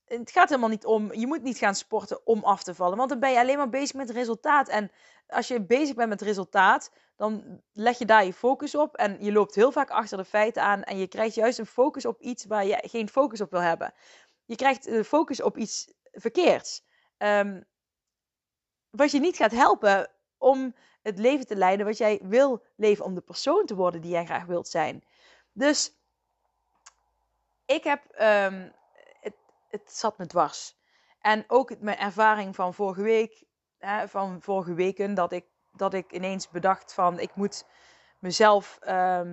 het 0.05 0.31
gaat 0.31 0.49
helemaal 0.49 0.69
niet 0.69 0.85
om, 0.85 1.13
je 1.13 1.27
moet 1.27 1.43
niet 1.43 1.59
gaan 1.59 1.75
sporten 1.75 2.27
om 2.27 2.45
af 2.45 2.63
te 2.63 2.75
vallen, 2.75 2.97
want 2.97 3.09
dan 3.09 3.21
ben 3.21 3.31
je 3.31 3.39
alleen 3.39 3.57
maar 3.57 3.69
bezig 3.69 3.95
met 3.95 4.09
het 4.09 4.17
resultaat. 4.17 4.69
En 4.69 4.91
als 5.27 5.49
je 5.49 5.65
bezig 5.65 5.95
bent 5.95 6.09
met 6.09 6.21
het 6.21 6.29
resultaat, 6.29 6.91
dan 7.17 7.61
leg 7.73 7.99
je 7.99 8.07
daar 8.07 8.25
je 8.25 8.33
focus 8.33 8.75
op 8.75 8.97
en 8.97 9.17
je 9.21 9.33
loopt 9.33 9.55
heel 9.55 9.73
vaak 9.73 9.91
achter 9.91 10.19
de 10.19 10.25
feiten 10.25 10.63
aan 10.63 10.83
en 10.83 10.99
je 10.99 11.07
krijgt 11.07 11.35
juist 11.35 11.59
een 11.59 11.67
focus 11.67 12.05
op 12.05 12.21
iets 12.21 12.45
waar 12.45 12.67
je 12.67 12.83
geen 12.87 13.09
focus 13.09 13.41
op 13.41 13.51
wil 13.51 13.61
hebben. 13.61 13.95
Je 14.45 14.57
krijgt 14.57 14.85
de 14.85 15.05
focus 15.05 15.43
op 15.43 15.57
iets 15.57 15.95
verkeerds. 16.13 16.85
Um, 17.19 17.65
wat 18.91 19.11
je 19.11 19.21
niet 19.21 19.37
gaat 19.37 19.53
helpen 19.53 20.11
om 20.39 20.75
het 21.05 21.19
leven 21.19 21.47
te 21.47 21.57
leiden 21.57 21.87
wat 21.87 21.99
jij 21.99 22.21
wil 22.23 22.63
leven, 22.77 23.05
om 23.05 23.15
de 23.15 23.21
persoon 23.21 23.67
te 23.67 23.75
worden 23.75 24.01
die 24.01 24.11
jij 24.11 24.25
graag 24.25 24.45
wilt 24.45 24.69
zijn. 24.69 25.05
Dus 25.53 25.93
ik 27.67 27.85
heb, 27.85 28.03
um, 28.21 28.73
het, 29.21 29.35
het 29.69 29.93
zat 29.93 30.19
me 30.19 30.27
dwars. 30.27 30.77
En 31.21 31.45
ook 31.47 31.81
mijn 31.81 31.99
ervaring 31.99 32.55
van 32.55 32.75
vorige 32.75 33.03
week, 33.03 33.45
hè, 33.79 34.09
van 34.09 34.43
vorige 34.43 34.75
weken, 34.75 35.15
dat 35.15 35.33
ik, 35.33 35.45
dat 35.73 35.95
ik 35.95 36.13
ineens 36.13 36.49
bedacht 36.49 36.95
van 36.95 37.19
ik 37.19 37.35
moet 37.35 37.67
mezelf, 38.19 38.79
ja, 38.85 39.25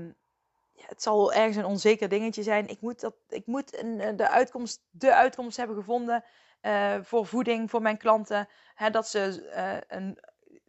het 0.88 1.01
zal 1.01 1.34
ergens 1.34 1.56
een 1.56 1.66
onzeker 1.66 2.10
dingetje 2.10 2.44
zijn. 2.44 2.68
Ik 2.68 2.82
moet, 2.82 3.00
dat, 3.00 3.16
ik 3.30 3.46
moet 3.46 3.78
een, 3.78 4.16
de, 4.16 4.30
uitkomst, 4.30 4.82
de 4.90 5.16
uitkomst 5.16 5.58
hebben 5.58 5.75
gevonden 5.75 6.24
uh, 6.62 6.96
voor 7.01 7.25
voeding 7.25 7.70
voor 7.70 7.82
mijn 7.82 7.98
klanten. 7.98 8.48
Hè, 8.75 8.90
dat 8.90 9.08
ze 9.08 9.51
uh, 9.56 9.98
een 9.98 10.20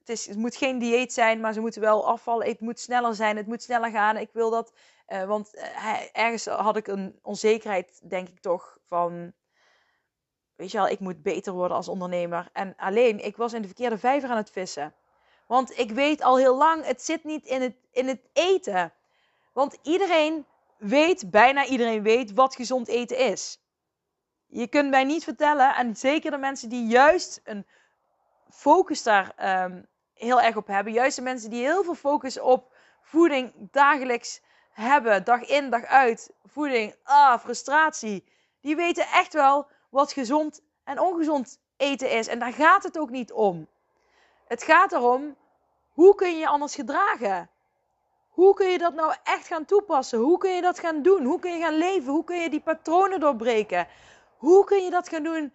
het, 0.03 0.19
is, 0.19 0.27
het 0.27 0.37
moet 0.37 0.57
geen 0.57 0.79
dieet 0.79 1.13
zijn, 1.13 1.41
maar 1.41 1.53
ze 1.53 1.61
moeten 1.61 1.81
wel 1.81 2.07
afvallen. 2.07 2.47
Het 2.47 2.61
moet 2.61 2.81
sneller 2.81 3.15
zijn, 3.15 3.37
het 3.37 3.47
moet 3.47 3.63
sneller 3.63 3.91
gaan. 3.91 4.17
Ik 4.17 4.31
wil 4.33 4.51
dat, 4.51 4.73
uh, 5.09 5.25
want 5.25 5.55
uh, 5.55 5.97
ergens 6.13 6.47
had 6.47 6.77
ik 6.77 6.87
een 6.87 7.19
onzekerheid, 7.23 8.01
denk 8.11 8.29
ik 8.29 8.41
toch, 8.41 8.79
van... 8.87 9.33
Weet 10.55 10.71
je 10.71 10.79
wel, 10.79 10.89
ik 10.89 11.01
moet 11.01 11.23
beter 11.23 11.53
worden 11.53 11.77
als 11.77 11.89
ondernemer. 11.89 12.49
En 12.53 12.75
alleen, 12.77 13.25
ik 13.25 13.37
was 13.37 13.53
in 13.53 13.61
de 13.61 13.67
verkeerde 13.67 13.99
vijver 13.99 14.31
aan 14.31 14.37
het 14.37 14.51
vissen. 14.51 14.95
Want 15.47 15.79
ik 15.79 15.91
weet 15.91 16.23
al 16.23 16.39
heel 16.39 16.57
lang, 16.57 16.85
het 16.85 17.03
zit 17.03 17.25
niet 17.25 17.47
in 17.47 17.61
het, 17.61 17.77
in 17.91 18.09
het 18.09 18.29
eten. 18.33 18.93
Want 19.53 19.79
iedereen 19.83 20.47
weet, 20.79 21.31
bijna 21.31 21.67
iedereen 21.67 22.03
weet, 22.03 22.33
wat 22.33 22.55
gezond 22.55 22.89
eten 22.89 23.19
is. 23.19 23.61
Je 24.47 24.67
kunt 24.67 24.91
mij 24.91 25.05
niet 25.05 25.25
vertellen, 25.25 25.75
en 25.75 25.97
zeker 25.97 26.31
de 26.31 26.39
mensen 26.39 26.69
die 26.69 26.87
juist 26.87 27.41
een 27.45 27.67
focus 28.49 29.03
daar 29.03 29.63
um, 29.65 29.87
heel 30.23 30.41
erg 30.41 30.57
op 30.57 30.67
hebben, 30.67 30.93
juist 30.93 31.17
de 31.17 31.23
mensen 31.23 31.51
die 31.51 31.65
heel 31.65 31.85
veel 31.85 31.95
focus 31.95 32.41
op 32.41 32.75
voeding 33.03 33.53
dagelijks 33.57 34.41
hebben, 34.71 35.25
dag 35.25 35.45
in, 35.45 35.71
dag 35.71 35.85
uit, 35.85 36.31
voeding, 36.47 36.95
ah, 37.03 37.39
frustratie, 37.39 38.25
die 38.61 38.77
weten 38.77 39.07
echt 39.07 39.33
wel 39.33 39.67
wat 39.91 40.13
gezond 40.13 40.63
en 40.85 41.01
ongezond 41.01 41.59
eten 41.77 42.11
is. 42.11 42.27
En 42.27 42.39
daar 42.39 42.53
gaat 42.53 42.83
het 42.83 42.99
ook 42.99 43.11
niet 43.11 43.33
om. 43.33 43.67
Het 44.47 44.63
gaat 44.63 44.93
erom, 44.93 45.37
hoe 45.93 46.15
kun 46.15 46.31
je 46.31 46.39
je 46.39 46.49
anders 46.49 46.75
gedragen? 46.75 47.51
Hoe 48.29 48.55
kun 48.55 48.69
je 48.69 48.79
dat 48.79 48.95
nou 48.95 49.15
echt 49.23 49.47
gaan 49.47 49.65
toepassen? 49.65 50.19
Hoe 50.19 50.39
kun 50.39 50.55
je 50.55 50.61
dat 50.61 50.79
gaan 50.79 51.03
doen? 51.03 51.25
Hoe 51.25 51.39
kun 51.39 51.53
je 51.53 51.63
gaan 51.63 51.77
leven? 51.77 52.13
Hoe 52.13 52.25
kun 52.25 52.41
je 52.41 52.51
die 52.51 52.61
patronen 52.61 53.21
doorbreken? 53.21 53.89
Hoe 54.37 54.65
kun 54.65 54.83
je 54.85 54.91
dat 54.91 55.09
gaan 55.09 55.23
doen 55.23 55.53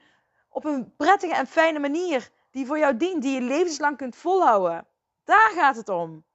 op 0.50 0.66
een 0.66 0.96
prettige 0.96 1.34
en 1.34 1.48
fijne 1.48 1.80
manier 1.80 2.30
die 2.58 2.66
voor 2.66 2.78
jou 2.78 2.98
dient, 2.98 3.22
die 3.22 3.34
je 3.34 3.42
levenslang 3.42 3.98
kunt 3.98 4.16
volhouden? 4.16 4.88
Daar 5.24 5.52
gaat 5.52 5.76
het 5.76 5.90
om. 5.90 6.26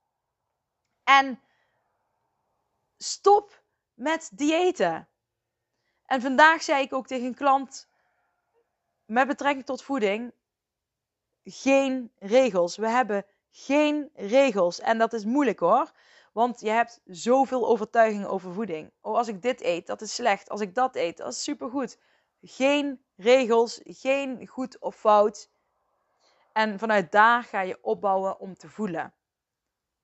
En 1.05 1.41
stop 2.97 3.63
met 3.95 4.31
diëten. 4.33 5.09
En 6.05 6.21
vandaag 6.21 6.63
zei 6.63 6.83
ik 6.83 6.93
ook 6.93 7.07
tegen 7.07 7.27
een 7.27 7.35
klant 7.35 7.89
met 9.05 9.27
betrekking 9.27 9.65
tot 9.65 9.83
voeding: 9.83 10.33
geen 11.45 12.13
regels. 12.19 12.77
We 12.77 12.89
hebben 12.89 13.27
geen 13.51 14.11
regels. 14.15 14.81
En 14.81 14.99
dat 14.99 15.13
is 15.13 15.25
moeilijk 15.25 15.59
hoor. 15.59 15.93
Want 16.33 16.61
je 16.61 16.71
hebt 16.71 17.01
zoveel 17.05 17.67
overtuigingen 17.69 18.29
over 18.29 18.53
voeding. 18.53 18.93
Oh, 19.01 19.17
als 19.17 19.29
ik 19.29 19.43
dit 19.43 19.61
eet, 19.61 19.87
dat 19.87 20.01
is 20.01 20.15
slecht. 20.15 20.51
Als 20.51 20.61
ik 20.61 20.75
dat 20.75 20.97
eet, 20.97 21.17
dat 21.17 21.33
is 21.33 21.43
supergoed. 21.43 21.99
Geen 22.41 23.05
regels, 23.17 23.81
geen 23.85 24.47
goed 24.47 24.79
of 24.79 24.97
fout. 24.97 25.51
En 26.53 26.79
vanuit 26.79 27.13
daar 27.13 27.43
ga 27.43 27.61
je 27.61 27.79
opbouwen 27.83 28.41
om 28.41 28.57
te 28.57 28.69
voelen. 28.69 29.15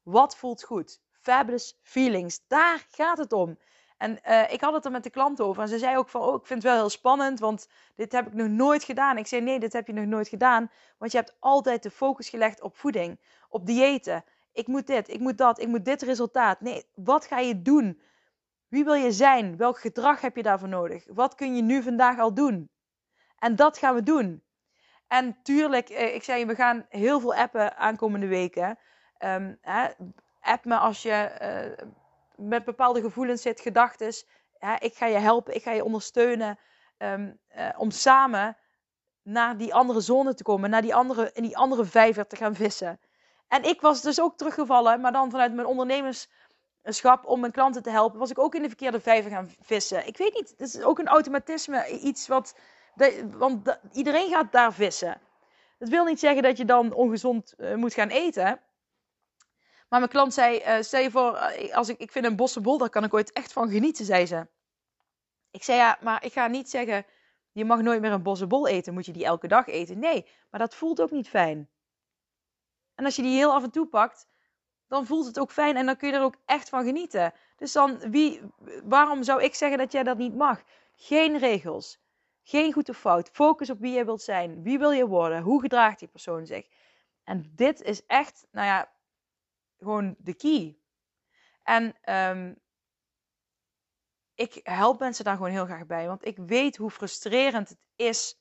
Wat 0.02 0.37
voelt 0.37 0.62
goed? 0.62 1.00
Fabulous 1.11 1.78
feelings. 1.83 2.40
Daar 2.47 2.87
gaat 2.90 3.19
het 3.19 3.33
om. 3.33 3.59
En 3.97 4.19
uh, 4.28 4.52
ik 4.52 4.61
had 4.61 4.73
het 4.73 4.85
er 4.85 4.90
met 4.90 5.02
de 5.02 5.11
klant 5.11 5.40
over. 5.40 5.62
En 5.62 5.69
ze 5.69 5.78
zei 5.78 5.97
ook 5.97 6.09
van, 6.09 6.21
oh, 6.21 6.35
ik 6.35 6.47
vind 6.47 6.62
het 6.62 6.73
wel 6.73 6.81
heel 6.81 6.90
spannend, 6.90 7.38
want 7.38 7.69
dit 7.95 8.12
heb 8.12 8.26
ik 8.26 8.33
nog 8.35 8.49
nooit 8.49 8.85
gedaan. 8.85 9.19
Ik 9.19 9.26
zei, 9.26 9.43
nee, 9.43 9.61
dit 9.61 9.73
heb 9.73 9.87
je 9.87 9.93
nog 9.93 10.05
nooit 10.05 10.28
gedaan. 10.28 10.71
Want 10.99 11.12
je 11.12 11.19
hebt 11.19 11.37
altijd 11.38 11.83
de 11.83 11.90
focus 11.90 12.28
gelegd 12.28 12.61
op 12.61 12.76
voeding, 12.76 13.21
op 13.49 13.67
diëten. 13.67 14.25
Ik 14.52 14.67
moet 14.67 14.87
dit, 14.87 15.09
ik 15.09 15.21
moet 15.21 15.38
dat, 15.38 15.61
ik 15.61 15.69
moet 15.69 15.85
dit 15.85 16.02
resultaat. 16.02 16.61
Nee, 16.61 16.85
wat 16.95 17.25
ga 17.25 17.38
je 17.38 17.62
doen? 17.62 18.00
Wie 18.69 18.85
wil 18.85 18.95
je 18.95 19.12
zijn? 19.12 19.57
Welk 19.57 19.78
gedrag 19.78 20.21
heb 20.21 20.37
je 20.37 20.43
daarvoor 20.43 20.69
nodig? 20.69 21.05
Wat 21.09 21.35
kun 21.35 21.57
je 21.57 21.62
nu 21.62 21.83
vandaag 21.83 22.19
al 22.19 22.35
doen? 22.35 22.71
En 23.38 23.57
dat 23.57 23.78
gaan 23.78 23.95
we 23.95 24.02
doen. 24.02 24.43
En 25.09 25.38
tuurlijk, 25.43 25.88
eh, 25.88 26.15
ik 26.15 26.23
zei, 26.23 26.47
we 26.47 26.55
gaan 26.55 26.87
heel 26.88 27.21
veel 27.21 27.35
appen 27.35 27.77
aankomende 27.77 28.27
weken. 28.27 28.79
Um, 29.19 29.59
hè, 29.61 29.88
app 30.41 30.65
me 30.65 30.77
als 30.77 31.03
je 31.03 31.31
uh, 31.43 31.87
met 32.49 32.65
bepaalde 32.65 33.00
gevoelens 33.00 33.43
zit, 33.43 33.61
gedachten. 33.61 34.09
ik 34.79 34.95
ga 34.95 35.07
je 35.07 35.19
helpen, 35.19 35.55
ik 35.55 35.62
ga 35.62 35.73
je 35.73 35.85
ondersteunen. 35.85 36.59
Um, 36.99 37.38
uh, 37.57 37.69
om 37.77 37.91
samen 37.91 38.57
naar 39.23 39.57
die 39.57 39.75
andere 39.75 40.00
zone 40.00 40.35
te 40.35 40.43
komen, 40.43 40.71
naar 40.71 40.83
die 40.83 40.95
andere, 40.95 41.31
in 41.33 41.43
die 41.43 41.57
andere 41.57 41.85
vijver 41.85 42.27
te 42.27 42.37
gaan 42.37 42.55
vissen. 42.55 43.00
En 43.49 43.62
ik 43.62 43.81
was 43.81 44.03
dus 44.03 44.21
ook 44.21 44.37
teruggevallen, 44.37 45.00
maar 45.00 45.12
dan 45.12 45.31
vanuit 45.31 45.55
mijn 45.55 45.67
ondernemerschap 45.67 47.25
om 47.25 47.41
mijn 47.41 47.53
klanten 47.53 47.83
te 47.83 47.91
helpen, 47.91 48.19
was 48.19 48.31
ik 48.31 48.38
ook 48.38 48.55
in 48.55 48.62
de 48.62 48.69
verkeerde 48.69 49.00
vijver 49.00 49.31
gaan 49.31 49.55
vissen. 49.61 50.07
Ik 50.07 50.17
weet 50.17 50.35
niet, 50.35 50.50
het 50.50 50.61
is 50.61 50.83
ook 50.83 50.99
een 50.99 51.09
automatisme, 51.09 51.88
iets 51.88 52.29
wat, 52.29 52.55
want 53.31 53.78
iedereen 53.93 54.31
gaat 54.31 54.52
daar 54.52 54.73
vissen. 54.73 55.21
Dat 55.78 55.88
wil 55.88 56.05
niet 56.05 56.21
zeggen 56.21 56.43
dat 56.43 56.57
je 56.57 56.64
dan 56.64 56.93
ongezond 56.93 57.55
uh, 57.59 57.75
moet 57.75 57.95
gaan 57.95 58.09
eten. 58.09 58.61
Maar 59.88 59.99
mijn 59.99 60.09
klant 60.09 60.35
zei, 60.35 60.59
uh, 60.59 60.83
stel 60.83 61.00
je 61.00 61.11
voor, 61.11 61.33
uh, 61.33 61.75
als 61.75 61.88
ik, 61.88 61.99
ik 61.99 62.12
vind 62.12 62.25
een 62.25 62.37
bossenbol, 62.37 62.78
daar 62.78 62.90
kan 62.90 63.05
ik 63.05 63.14
ooit 63.14 63.33
echt 63.33 63.52
van 63.52 63.71
genieten, 63.71 64.05
zei 64.05 64.26
ze. 64.26 64.47
Ik 65.50 65.62
zei, 65.62 65.78
ja, 65.78 65.99
maar 66.00 66.25
ik 66.25 66.33
ga 66.33 66.47
niet 66.47 66.71
zeggen, 66.71 67.07
je 67.52 67.64
mag 67.64 67.81
nooit 67.81 68.00
meer 68.00 68.12
een 68.12 68.23
bossenbol 68.23 68.67
eten, 68.67 68.95
moet 68.95 69.07
je 69.07 69.12
die 69.12 69.25
elke 69.25 69.49
dag 69.49 69.67
eten. 69.67 69.99
Nee, 69.99 70.26
maar 70.50 70.61
dat 70.61 70.75
voelt 70.75 71.00
ook 71.00 71.11
niet 71.11 71.28
fijn. 71.28 71.69
En 72.95 73.05
als 73.05 73.17
je 73.17 73.23
die 73.23 73.37
heel 73.37 73.52
af 73.52 73.62
en 73.62 73.71
toe 73.71 73.87
pakt, 73.87 74.26
dan 74.88 75.07
voelt 75.07 75.26
het 75.26 75.38
ook 75.38 75.52
fijn 75.52 75.76
en 75.76 75.87
dan 75.87 75.97
kun 75.97 76.09
je 76.09 76.14
er 76.14 76.23
ook 76.23 76.37
echt 76.45 76.69
van 76.69 76.85
genieten. 76.85 77.33
Dus 77.57 77.73
dan, 77.73 77.99
wie, 77.99 78.40
waarom 78.85 79.23
zou 79.23 79.43
ik 79.43 79.55
zeggen 79.55 79.78
dat 79.78 79.93
jij 79.93 80.02
dat 80.02 80.19
niet 80.19 80.35
mag? 80.35 80.62
Geen 80.95 81.38
regels. 81.38 81.99
Geen 82.49 82.73
goed 82.73 82.88
of 82.88 82.99
fout. 82.99 83.28
Focus 83.33 83.71
op 83.71 83.78
wie 83.78 83.93
je 83.93 84.05
wilt 84.05 84.23
zijn. 84.23 84.62
Wie 84.62 84.78
wil 84.78 84.90
je 84.90 85.07
worden? 85.07 85.43
Hoe 85.43 85.61
gedraagt 85.61 85.99
die 85.99 86.09
persoon 86.09 86.47
zich? 86.47 86.69
En 87.25 87.52
dit 87.55 87.83
is 87.83 88.07
echt, 88.07 88.47
nou 88.50 88.67
ja, 88.67 88.93
gewoon 89.78 90.14
de 90.19 90.35
key. 90.35 90.78
En 91.62 91.95
um, 92.14 92.59
ik 94.35 94.61
help 94.62 94.99
mensen 94.99 95.25
daar 95.25 95.37
gewoon 95.37 95.50
heel 95.50 95.64
graag 95.64 95.87
bij. 95.87 96.07
Want 96.07 96.26
ik 96.26 96.37
weet 96.37 96.76
hoe 96.76 96.90
frustrerend 96.90 97.69
het 97.69 97.78
is 97.97 98.40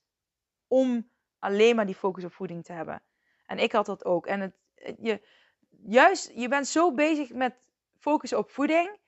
om 0.68 1.12
alleen 1.40 1.76
maar 1.76 1.86
die 1.86 1.96
focus 1.96 2.24
op 2.24 2.34
voeding 2.34 2.64
te 2.64 2.74
hebben. 2.74 3.02
En 3.46 3.60
ik 3.60 3.72
had 3.72 3.86
dat 3.86 4.06
ook. 4.06 4.26
En 4.26 4.40
het, 4.40 4.56
je, 5.00 5.22
juist, 5.70 6.32
je 6.36 6.48
bent 6.48 6.68
zo 6.68 6.94
bezig 6.94 7.34
met 7.34 7.56
focus 8.00 8.34
op 8.34 8.50
voeding, 8.50 9.00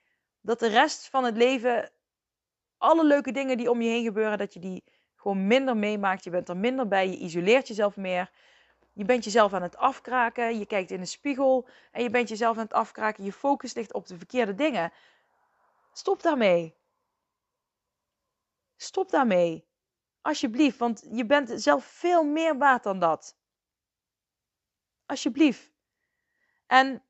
dat 0.41 0.59
de 0.59 0.67
rest 0.67 1.09
van 1.09 1.23
het 1.23 1.37
leven, 1.37 1.91
alle 2.79 3.05
leuke 3.05 3.31
dingen 3.31 3.57
die 3.57 3.69
om 3.69 3.81
je 3.81 3.89
heen 3.89 4.03
gebeuren, 4.03 4.37
dat 4.37 4.53
je 4.53 4.59
die 4.59 4.83
gewoon 5.15 5.47
minder 5.47 5.77
meemaakt. 5.77 6.23
Je 6.23 6.29
bent 6.29 6.49
er 6.49 6.57
minder 6.57 6.87
bij, 6.87 7.09
je 7.09 7.17
isoleert 7.17 7.67
jezelf 7.67 7.95
meer. 7.95 8.31
Je 8.93 9.05
bent 9.05 9.23
jezelf 9.23 9.53
aan 9.53 9.61
het 9.61 9.77
afkraken, 9.77 10.59
je 10.59 10.65
kijkt 10.65 10.91
in 10.91 10.99
de 10.99 11.05
spiegel 11.05 11.67
en 11.91 12.03
je 12.03 12.09
bent 12.09 12.29
jezelf 12.29 12.57
aan 12.57 12.63
het 12.63 12.73
afkraken. 12.73 13.23
Je 13.23 13.33
focus 13.33 13.73
ligt 13.73 13.93
op 13.93 14.07
de 14.07 14.17
verkeerde 14.17 14.55
dingen. 14.55 14.93
Stop 15.93 16.21
daarmee. 16.21 16.77
Stop 18.75 19.09
daarmee. 19.09 19.67
Alsjeblieft, 20.21 20.77
want 20.77 21.07
je 21.11 21.25
bent 21.25 21.61
zelf 21.61 21.85
veel 21.85 22.23
meer 22.23 22.57
waard 22.57 22.83
dan 22.83 22.99
dat. 22.99 23.37
Alsjeblieft. 25.05 25.71
En 26.67 27.03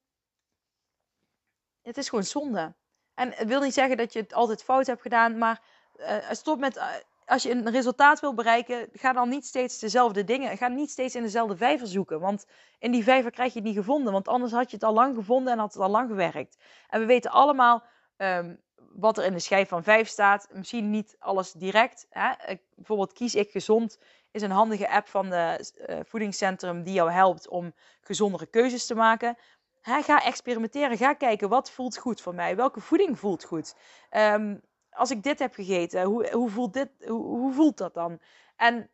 het 1.82 1.98
is 1.98 2.10
gewoon 2.10 2.24
zonde. 2.24 2.76
En 3.20 3.32
het 3.36 3.48
wil 3.48 3.62
niet 3.62 3.74
zeggen 3.74 3.98
dat 3.98 4.14
je 4.14 4.20
het 4.20 4.34
altijd 4.34 4.64
fout 4.64 4.88
hebt 4.88 5.02
gedaan, 5.02 5.38
maar 5.38 5.62
uh, 5.98 6.16
stop 6.32 6.60
met. 6.60 6.78
Uh, 6.78 6.86
als 7.26 7.44
je 7.44 7.52
een 7.52 7.72
resultaat 7.72 8.20
wil 8.20 8.34
bereiken, 8.34 8.90
ga 8.94 9.14
dan 9.14 9.30
niet 9.30 9.46
steeds 9.46 9.80
dezelfde 9.80 10.24
dingen. 10.24 10.58
Ga 10.58 10.68
niet 10.68 10.90
steeds 10.90 11.16
in 11.16 11.22
dezelfde 11.24 11.58
vijver 11.58 11.88
zoeken. 11.88 12.20
Want 12.20 12.46
in 12.80 12.92
die 12.92 13.04
vijver 13.04 13.32
krijg 13.32 13.54
je 13.54 13.60
het 13.60 13.68
niet 13.68 13.78
gevonden. 13.78 14.14
Want 14.14 14.28
anders 14.28 14.52
had 14.52 14.70
je 14.70 14.76
het 14.76 14.86
al 14.86 14.94
lang 14.94 15.16
gevonden 15.16 15.54
en 15.54 15.60
had 15.60 15.74
het 15.74 15.82
al 15.82 15.90
lang 15.90 16.10
gewerkt. 16.10 16.58
En 16.90 17.00
we 17.00 17.06
weten 17.06 17.32
allemaal 17.32 17.84
um, 18.18 18.60
wat 18.92 19.18
er 19.18 19.26
in 19.26 19.34
de 19.34 19.40
schijf 19.40 19.70
van 19.70 19.84
5 19.84 20.08
staat. 20.08 20.48
Misschien 20.52 20.90
niet 20.90 21.16
alles 21.20 21.52
direct. 21.52 22.08
Hè? 22.10 22.56
Bijvoorbeeld 22.76 23.14
kies 23.14 23.36
ik 23.36 23.52
gezond 23.52 23.98
is 24.32 24.42
een 24.42 24.52
handige 24.52 24.90
app 24.90 25.08
van 25.08 25.30
de 25.30 25.72
uh, 25.90 26.00
voedingscentrum 26.04 26.84
die 26.84 26.94
jou 26.94 27.12
helpt 27.12 27.48
om 27.48 27.74
gezondere 28.02 28.46
keuzes 28.46 28.86
te 28.86 28.96
maken. 28.96 29.38
Ga 29.82 30.24
experimenteren. 30.24 30.98
Ga 30.98 31.14
kijken 31.14 31.50
wat 31.50 31.72
voelt 31.72 31.98
goed 31.98 32.22
voor 32.22 32.36
mij. 32.36 32.56
Welke 32.56 32.82
voeding 32.82 33.20
voelt 33.20 33.44
goed? 33.44 33.76
Um, 34.12 34.62
als 34.90 35.12
ik 35.12 35.24
dit 35.24 35.40
heb 35.40 35.54
gegeten, 35.54 36.04
hoe, 36.04 36.32
hoe, 36.32 36.50
voelt, 36.50 36.74
dit, 36.74 36.90
hoe, 37.06 37.26
hoe 37.26 37.54
voelt 37.54 37.78
dat 37.78 37.94
dan? 37.94 38.20
En 38.56 38.90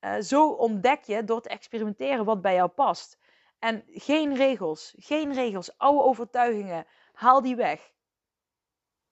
uh, 0.00 0.20
zo 0.20 0.48
ontdek 0.48 1.04
je 1.04 1.24
door 1.24 1.40
te 1.40 1.48
experimenteren 1.48 2.24
wat 2.24 2.42
bij 2.42 2.54
jou 2.54 2.68
past. 2.68 3.18
En 3.58 3.84
geen 3.86 4.34
regels, 4.34 4.94
geen 4.96 5.32
regels, 5.32 5.78
oude 5.78 6.02
overtuigingen, 6.02 6.86
haal 7.12 7.42
die 7.42 7.56
weg. 7.56 7.92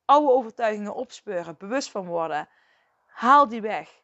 Oude 0.04 0.32
overtuigingen 0.32 0.94
opspeuren, 0.94 1.56
bewust 1.56 1.90
van 1.90 2.06
worden, 2.06 2.48
haal 3.06 3.48
die 3.48 3.60
weg. 3.60 4.02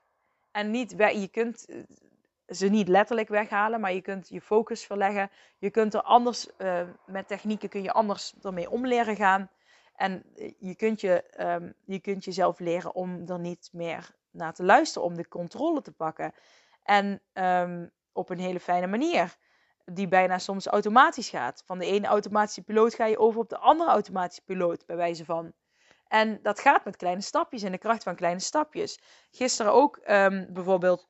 En 0.50 0.70
niet, 0.70 0.90
je 0.90 1.28
kunt 1.30 1.64
eh, 1.64 1.82
ze 2.54 2.68
niet 2.68 2.88
letterlijk 2.88 3.28
weghalen, 3.28 3.80
maar 3.80 3.92
je 3.92 4.00
kunt 4.00 4.28
je 4.28 4.40
focus 4.40 4.84
verleggen. 4.84 5.30
Je 5.58 5.70
kunt 5.70 5.94
er 5.94 6.02
anders, 6.02 6.48
uh, 6.58 6.80
met 7.06 7.28
technieken 7.28 7.68
kun 7.68 7.82
je 7.82 7.92
anders 7.92 8.34
ermee 8.42 8.70
om 8.70 8.86
leren 8.86 9.16
gaan. 9.16 9.50
En 9.96 10.22
eh, 10.36 10.52
je 10.58 10.74
kunt, 10.74 11.00
je, 11.00 11.24
um, 11.40 11.74
je 11.84 12.00
kunt 12.00 12.24
jezelf 12.24 12.58
leren 12.58 12.94
om 12.94 13.28
er 13.28 13.38
niet 13.38 13.68
meer 13.72 14.10
naar 14.30 14.54
te 14.54 14.64
luisteren, 14.64 15.08
om 15.08 15.16
de 15.16 15.28
controle 15.28 15.82
te 15.82 15.92
pakken. 15.92 16.32
En 16.82 17.20
um, 17.32 17.90
op 18.12 18.30
een 18.30 18.38
hele 18.38 18.60
fijne 18.60 18.86
manier, 18.86 19.36
die 19.84 20.08
bijna 20.08 20.38
soms 20.38 20.66
automatisch 20.66 21.28
gaat. 21.28 21.62
Van 21.66 21.78
de 21.78 21.86
ene 21.86 22.06
automatische 22.06 22.62
piloot 22.62 22.94
ga 22.94 23.06
je 23.06 23.18
over 23.18 23.40
op 23.40 23.48
de 23.48 23.58
andere 23.58 23.90
automatische 23.90 24.42
piloot, 24.44 24.86
bij 24.86 24.96
wijze 24.96 25.24
van. 25.24 25.52
En 26.08 26.38
dat 26.42 26.60
gaat 26.60 26.84
met 26.84 26.96
kleine 26.96 27.20
stapjes 27.20 27.62
en 27.62 27.72
de 27.72 27.78
kracht 27.78 28.02
van 28.02 28.14
kleine 28.14 28.40
stapjes. 28.40 29.00
Gisteren 29.30 29.72
ook 29.72 30.00
um, 30.06 30.46
bijvoorbeeld 30.52 31.08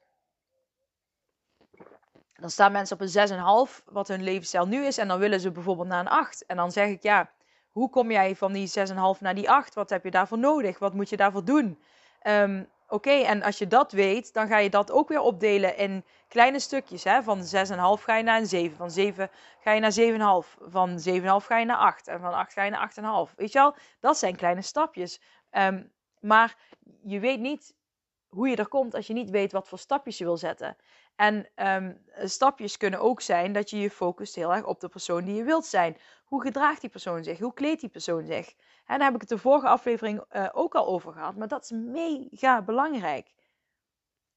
Dan 2.43 2.51
staan 2.51 2.73
mensen 2.73 3.01
op 3.01 3.03
een 3.03 3.69
6,5, 3.79 3.85
wat 3.85 4.09
hun 4.09 4.23
levensstijl 4.23 4.67
nu 4.67 4.85
is. 4.85 4.99
En 4.99 5.09
dan 5.09 5.19
willen 5.19 5.41
ze 5.41 5.51
bijvoorbeeld 5.51 5.89
naar 5.89 6.01
een 6.01 6.09
8. 6.09 6.47
En 6.47 6.57
dan 6.57 6.73
zeg 6.73 6.89
ik, 6.89 7.03
ja, 7.03 7.31
hoe 7.71 7.91
kom 7.91 8.11
jij 8.11 8.37
van 8.37 8.53
die 8.53 8.69
6,5 8.69 9.21
naar 9.21 9.35
die 9.35 9.51
8? 9.51 9.75
Wat 9.75 9.91
heb 9.91 10.05
je 10.05 10.11
daarvoor 10.11 10.39
nodig? 10.39 10.79
Wat 10.79 10.95
moet 10.95 11.09
je 11.09 11.17
daarvoor 11.17 11.45
doen? 11.45 11.79
Um, 12.23 12.69
Oké, 12.93 13.11
en 13.11 13.43
als 13.43 13.59
je 13.59 13.67
dat 13.67 13.93
weet, 13.93 14.33
dan 14.33 14.47
ga 14.47 14.59
je 14.59 14.71
dat 14.71 14.91
ook 14.91 15.09
weer 15.09 15.21
opdelen 15.21 15.77
in 15.77 16.05
kleine 16.29 16.59
stukjes. 16.59 17.05
Hè? 17.05 17.23
Van 17.23 17.39
6,5 17.41 17.45
ga 18.03 18.17
je 18.17 18.23
naar 18.23 18.39
een 18.39 18.47
7. 18.47 18.77
Van 18.77 18.91
7 18.91 19.31
ga 19.61 19.73
je 19.73 19.81
naar 19.81 20.43
7,5. 20.45 20.49
Van 20.61 21.03
7,5 21.09 21.47
ga 21.47 21.59
je 21.59 21.65
naar 21.65 21.77
8. 21.77 22.09
En 22.09 22.21
van 22.21 22.35
8 22.35 22.53
ga 22.53 22.63
je 22.63 22.71
naar 22.71 22.93
8,5. 23.29 23.35
Weet 23.37 23.53
je 23.53 23.59
wel? 23.59 23.75
Dat 24.01 24.19
zijn 24.19 24.37
kleine 24.37 24.63
stapjes. 24.63 25.21
Um, 25.51 25.93
maar 26.21 26.57
je 27.03 27.21
weet 27.21 27.41
niet 27.41 27.75
hoe 28.29 28.49
je 28.49 28.57
er 28.57 28.69
komt 28.69 28.95
als 28.95 29.07
je 29.07 29.13
niet 29.13 29.31
weet 29.31 29.53
wat 29.53 29.69
voor 29.69 29.79
stapjes 29.79 30.19
je 30.19 30.25
wil 30.25 30.37
zetten. 30.37 30.77
En 31.17 31.49
um, 31.57 32.01
stapjes 32.25 32.77
kunnen 32.77 33.01
ook 33.01 33.21
zijn 33.21 33.53
dat 33.53 33.71
je 33.71 33.79
je 33.81 33.91
focust 33.91 34.35
heel 34.35 34.55
erg 34.55 34.65
op 34.65 34.81
de 34.81 34.89
persoon 34.89 35.25
die 35.25 35.35
je 35.35 35.45
wilt 35.45 35.67
zijn. 35.67 35.97
Hoe 36.25 36.43
gedraagt 36.43 36.81
die 36.81 36.91
persoon 36.91 37.25
zich? 37.25 37.39
Hoe 37.39 37.55
kleedt 37.55 37.81
die 37.81 37.91
persoon 37.91 38.27
zich? 38.27 38.55
En 38.87 38.99
daar 38.99 39.07
heb 39.07 39.15
ik 39.15 39.21
het 39.21 39.29
de 39.29 39.39
vorige 39.39 39.69
aflevering 39.69 40.25
uh, 40.33 40.49
ook 40.53 40.75
al 40.75 40.87
over 40.87 41.13
gehad. 41.13 41.37
Maar 41.37 41.49
dat 41.49 41.63
is 41.63 41.71
mega 41.71 42.63
belangrijk. 42.63 43.33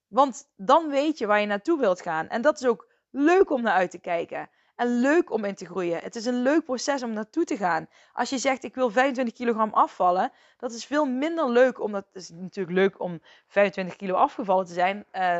Want 0.07 0.49
dan 0.55 0.89
weet 0.89 1.17
je 1.17 1.25
waar 1.25 1.39
je 1.39 1.47
naartoe 1.47 1.79
wilt 1.79 2.01
gaan. 2.01 2.27
En 2.27 2.41
dat 2.41 2.59
is 2.59 2.67
ook 2.67 2.87
leuk 3.09 3.49
om 3.49 3.61
naar 3.61 3.73
uit 3.73 3.91
te 3.91 3.99
kijken. 3.99 4.49
En 4.75 4.99
leuk 4.99 5.31
om 5.31 5.43
in 5.45 5.55
te 5.55 5.65
groeien. 5.65 5.99
Het 5.99 6.15
is 6.15 6.25
een 6.25 6.41
leuk 6.41 6.63
proces 6.63 7.03
om 7.03 7.13
naartoe 7.13 7.43
te 7.43 7.57
gaan. 7.57 7.87
Als 8.13 8.29
je 8.29 8.37
zegt 8.37 8.63
ik 8.63 8.75
wil 8.75 8.89
25 8.89 9.33
kilogram 9.33 9.73
afvallen, 9.73 10.31
dat 10.57 10.71
is 10.71 10.85
veel 10.85 11.05
minder 11.05 11.49
leuk. 11.49 11.79
Omdat 11.79 12.05
het 12.05 12.23
is 12.23 12.29
natuurlijk 12.29 12.75
leuk 12.75 12.99
om 12.99 13.21
25 13.47 13.95
kilo 13.95 14.13
afgevallen 14.15 14.65
te 14.65 14.73
zijn. 14.73 15.05
Uh, 15.13 15.39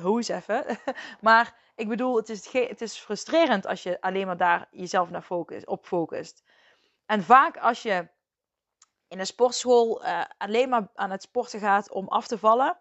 hoe 0.00 0.16
eens 0.16 0.28
even. 0.28 0.64
maar 1.20 1.54
ik 1.74 1.88
bedoel, 1.88 2.16
het 2.16 2.28
is, 2.28 2.52
het 2.52 2.80
is 2.80 2.98
frustrerend 2.98 3.66
als 3.66 3.82
je 3.82 4.00
alleen 4.00 4.26
maar 4.26 4.36
daar 4.36 4.68
jezelf 4.70 5.10
naar 5.10 5.22
focus, 5.22 5.64
op 5.64 5.86
focust. 5.86 6.42
En 7.06 7.22
vaak 7.22 7.56
als 7.56 7.82
je 7.82 8.08
in 9.08 9.18
een 9.18 9.26
sportschool 9.26 10.04
uh, 10.04 10.24
alleen 10.38 10.68
maar 10.68 10.88
aan 10.94 11.10
het 11.10 11.22
sporten 11.22 11.60
gaat 11.60 11.92
om 11.92 12.08
af 12.08 12.26
te 12.26 12.38
vallen. 12.38 12.78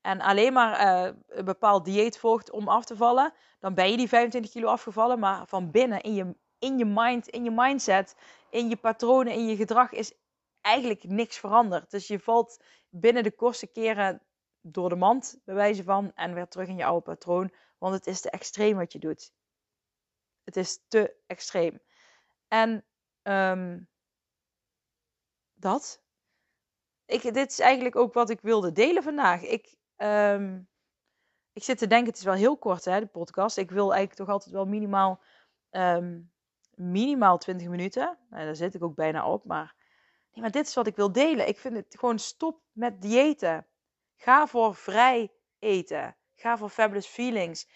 En 0.00 0.20
alleen 0.20 0.52
maar 0.52 0.80
uh, 0.80 1.12
een 1.28 1.44
bepaald 1.44 1.84
dieet 1.84 2.18
volgt 2.18 2.50
om 2.50 2.68
af 2.68 2.84
te 2.84 2.96
vallen. 2.96 3.32
Dan 3.60 3.74
ben 3.74 3.90
je 3.90 3.96
die 3.96 4.08
25 4.08 4.50
kilo 4.50 4.68
afgevallen. 4.68 5.18
Maar 5.18 5.46
van 5.46 5.70
binnen, 5.70 6.00
in 6.00 6.14
je, 6.14 6.34
in 6.58 6.78
je 6.78 6.84
mind, 6.84 7.28
in 7.28 7.44
je 7.44 7.50
mindset, 7.50 8.16
in 8.50 8.68
je 8.68 8.76
patronen, 8.76 9.32
in 9.32 9.46
je 9.46 9.56
gedrag 9.56 9.92
is 9.92 10.12
eigenlijk 10.60 11.04
niks 11.04 11.38
veranderd. 11.38 11.90
Dus 11.90 12.06
je 12.06 12.18
valt 12.18 12.62
binnen 12.88 13.22
de 13.22 13.30
kortste 13.30 13.66
keren 13.66 14.22
door 14.62 14.88
de 14.88 14.96
mand, 14.96 15.40
bij 15.44 15.54
wijze 15.54 15.82
van, 15.82 16.12
en 16.14 16.34
weer 16.34 16.48
terug 16.48 16.68
in 16.68 16.76
je 16.76 16.84
oude 16.84 17.02
patroon. 17.02 17.52
Want 17.78 17.94
het 17.94 18.06
is 18.06 18.20
te 18.20 18.30
extreem 18.30 18.76
wat 18.76 18.92
je 18.92 18.98
doet. 18.98 19.32
Het 20.44 20.56
is 20.56 20.84
te 20.88 21.16
extreem. 21.26 21.80
En 22.48 22.84
um, 23.22 23.88
dat. 25.54 26.02
Ik, 27.06 27.22
dit 27.22 27.50
is 27.50 27.58
eigenlijk 27.58 27.96
ook 27.96 28.14
wat 28.14 28.30
ik 28.30 28.40
wilde 28.40 28.72
delen 28.72 29.02
vandaag. 29.02 29.42
Ik, 29.42 29.76
um, 29.96 30.68
ik 31.52 31.62
zit 31.62 31.78
te 31.78 31.86
denken, 31.86 32.08
het 32.08 32.18
is 32.18 32.24
wel 32.24 32.34
heel 32.34 32.58
kort 32.58 32.84
hè, 32.84 33.00
de 33.00 33.06
podcast. 33.06 33.56
Ik 33.56 33.70
wil 33.70 33.94
eigenlijk 33.94 34.14
toch 34.14 34.28
altijd 34.28 34.54
wel 34.54 34.66
minimaal, 34.66 35.22
um, 35.70 36.32
minimaal 36.74 37.38
20 37.38 37.68
minuten. 37.68 38.18
Nou, 38.30 38.44
daar 38.44 38.56
zit 38.56 38.74
ik 38.74 38.82
ook 38.82 38.94
bijna 38.94 39.26
op. 39.30 39.44
Maar, 39.44 39.74
nee, 40.32 40.42
maar 40.42 40.50
dit 40.50 40.66
is 40.66 40.74
wat 40.74 40.86
ik 40.86 40.96
wil 40.96 41.12
delen. 41.12 41.48
Ik 41.48 41.58
vind 41.58 41.76
het 41.76 41.96
gewoon 41.98 42.18
stop 42.18 42.60
met 42.72 43.02
diëten. 43.02 43.66
Ga 44.22 44.46
voor 44.46 44.74
vrij 44.74 45.32
eten. 45.58 46.16
Ga 46.34 46.56
voor 46.56 46.68
fabulous 46.68 47.06
feelings. 47.06 47.68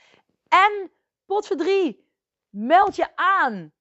En 0.48 0.90
pot 1.24 1.46
voor 1.46 1.56
drie. 1.56 2.10
Meld 2.48 2.96
je 2.96 3.16
aan 3.16 3.72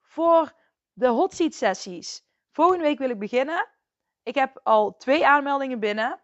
voor 0.00 0.52
de 0.92 1.06
hot 1.06 1.34
seat 1.34 1.54
sessies. 1.54 2.24
Volgende 2.50 2.82
week 2.82 2.98
wil 2.98 3.10
ik 3.10 3.18
beginnen. 3.18 3.68
Ik 4.22 4.34
heb 4.34 4.60
al 4.62 4.96
twee 4.96 5.26
aanmeldingen 5.26 5.80
binnen. 5.80 6.20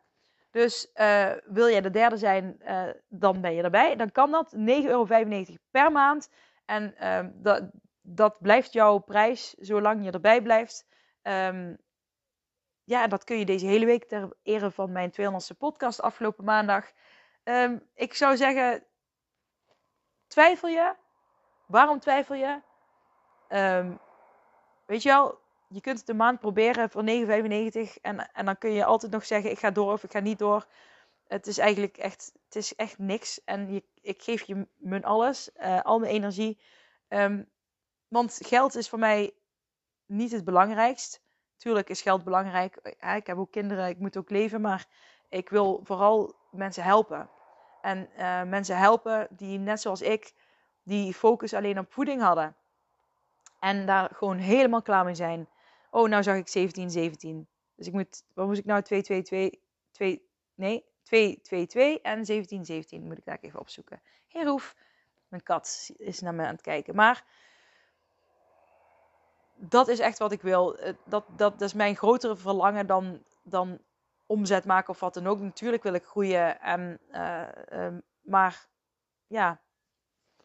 Dus 0.51 0.90
uh, 0.94 1.33
wil 1.44 1.68
jij 1.68 1.81
de 1.81 1.90
derde 1.90 2.16
zijn, 2.16 2.57
uh, 2.61 2.88
dan 3.09 3.40
ben 3.40 3.55
je 3.55 3.62
erbij. 3.62 3.96
Dan 3.96 4.12
kan 4.12 4.31
dat 4.31 4.57
9,95 4.57 4.62
euro 4.62 5.07
per 5.70 5.92
maand. 5.92 6.31
En 6.64 6.94
uh, 7.01 7.27
dat, 7.35 7.70
dat 8.01 8.38
blijft 8.40 8.72
jouw 8.72 8.99
prijs 8.99 9.55
zolang 9.55 10.05
je 10.05 10.11
erbij 10.11 10.42
blijft. 10.42 10.87
Um, 11.22 11.79
ja, 12.88 13.07
dat 13.07 13.24
kun 13.24 13.38
je 13.38 13.44
deze 13.44 13.66
hele 13.66 13.87
week 13.87 14.05
ter 14.05 14.37
ere 14.42 14.70
van 14.70 14.92
mijn 14.92 15.12
200ste 15.12 15.57
podcast 15.59 16.01
afgelopen 16.01 16.44
maandag. 16.44 16.92
Um, 17.44 17.83
ik 17.94 18.14
zou 18.14 18.37
zeggen, 18.37 18.85
twijfel 20.27 20.68
je? 20.68 20.94
Waarom 21.66 22.01
twijfel 22.01 22.35
je? 22.35 22.61
Um, 23.48 23.98
weet 24.87 25.03
je 25.03 25.09
wel, 25.09 25.38
je 25.68 25.81
kunt 25.81 25.98
het 25.98 26.09
een 26.09 26.16
maand 26.16 26.40
proberen 26.40 26.90
voor 26.90 27.03
9,95 27.03 28.01
en, 28.03 28.33
en 28.33 28.44
dan 28.44 28.59
kun 28.59 28.72
je 28.72 28.85
altijd 28.85 29.12
nog 29.12 29.27
zeggen 29.27 29.51
ik 29.51 29.59
ga 29.59 29.70
door 29.70 29.92
of 29.92 30.05
ik 30.05 30.11
ga 30.11 30.20
niet 30.20 30.38
door. 30.38 30.66
Het 31.27 31.46
is 31.46 31.59
eigenlijk 31.59 31.96
echt, 31.96 32.33
het 32.44 32.57
is 32.57 32.74
echt 32.74 32.98
niks. 32.98 33.44
En 33.44 33.72
je, 33.72 33.85
ik 34.01 34.22
geef 34.22 34.42
je 34.42 34.66
mijn 34.77 35.05
alles, 35.05 35.51
uh, 35.57 35.81
al 35.81 35.98
mijn 35.98 36.12
energie. 36.12 36.61
Um, 37.09 37.48
want 38.09 38.38
geld 38.42 38.74
is 38.74 38.88
voor 38.88 38.98
mij 38.98 39.35
niet 40.07 40.33
het 40.33 40.44
belangrijkst. 40.44 41.27
Tuurlijk 41.59 41.88
is 41.88 42.03
geld 42.03 42.25
belangrijk. 42.25 42.97
ik 43.16 43.27
heb 43.27 43.38
ook 43.38 43.51
kinderen, 43.51 43.88
ik 43.88 43.99
moet 43.99 44.16
ook 44.16 44.31
leven. 44.31 44.61
Maar 44.61 44.87
ik 45.29 45.49
wil 45.49 45.81
vooral 45.85 46.35
mensen 46.51 46.83
helpen. 46.83 47.31
En 47.83 48.09
uh, 48.18 48.42
mensen 48.42 48.77
helpen 48.77 49.29
die 49.31 49.59
net 49.59 49.81
zoals 49.81 50.03
ik, 50.03 50.33
die 50.83 51.14
focus 51.14 51.55
alleen 51.55 51.79
op 51.79 51.92
voeding 51.92 52.23
hadden. 52.23 52.57
En 53.61 53.87
daar 53.87 54.11
gewoon 54.12 54.37
helemaal 54.37 54.83
klaar 54.83 55.05
mee 55.05 55.14
zijn. 55.14 55.49
Oh, 55.90 56.09
nou 56.09 56.23
zag 56.23 56.37
ik 56.37 56.49
17, 56.49 56.90
17. 56.90 57.47
Dus 57.75 57.87
ik 57.87 57.92
moet, 57.92 58.25
wat 58.35 58.47
moest 58.47 58.59
ik 58.59 58.64
nou? 58.64 58.83
2, 58.83 59.03
2, 59.03 59.23
2, 59.23 59.62
2, 59.90 60.29
nee, 60.55 60.85
2, 61.03 61.40
2, 61.42 61.66
2 61.66 62.01
en 62.01 62.25
17, 62.25 62.64
17. 62.64 63.03
Moet 63.03 63.18
ik 63.18 63.25
daar 63.25 63.38
even 63.40 63.61
opzoeken. 63.61 64.01
Heer 64.29 64.44
Roef, 64.44 64.77
mijn 65.29 65.42
kat 65.42 65.90
is 65.97 66.21
naar 66.21 66.35
me 66.35 66.42
aan 66.42 66.53
het 66.53 66.61
kijken. 66.61 66.94
Maar 66.94 67.25
dat 69.59 69.88
is 69.88 69.99
echt 69.99 70.18
wat 70.18 70.33
ik 70.33 70.42
wil. 70.42 70.77
Dat, 71.05 71.25
dat, 71.37 71.38
dat 71.38 71.61
is 71.61 71.73
mijn 71.73 71.97
grotere 71.97 72.37
verlangen 72.37 72.87
dan, 72.87 73.23
dan 73.42 73.79
omzet 74.27 74.64
maken 74.64 74.88
of 74.88 75.01
wat 75.01 75.14
dan 75.14 75.27
ook. 75.27 75.40
Natuurlijk 75.40 75.83
wil 75.83 75.94
ik 75.94 76.05
groeien. 76.05 76.61
En, 76.61 77.01
uh, 77.11 77.49
uh, 77.73 77.97
maar 78.21 78.66
ja, 79.27 79.61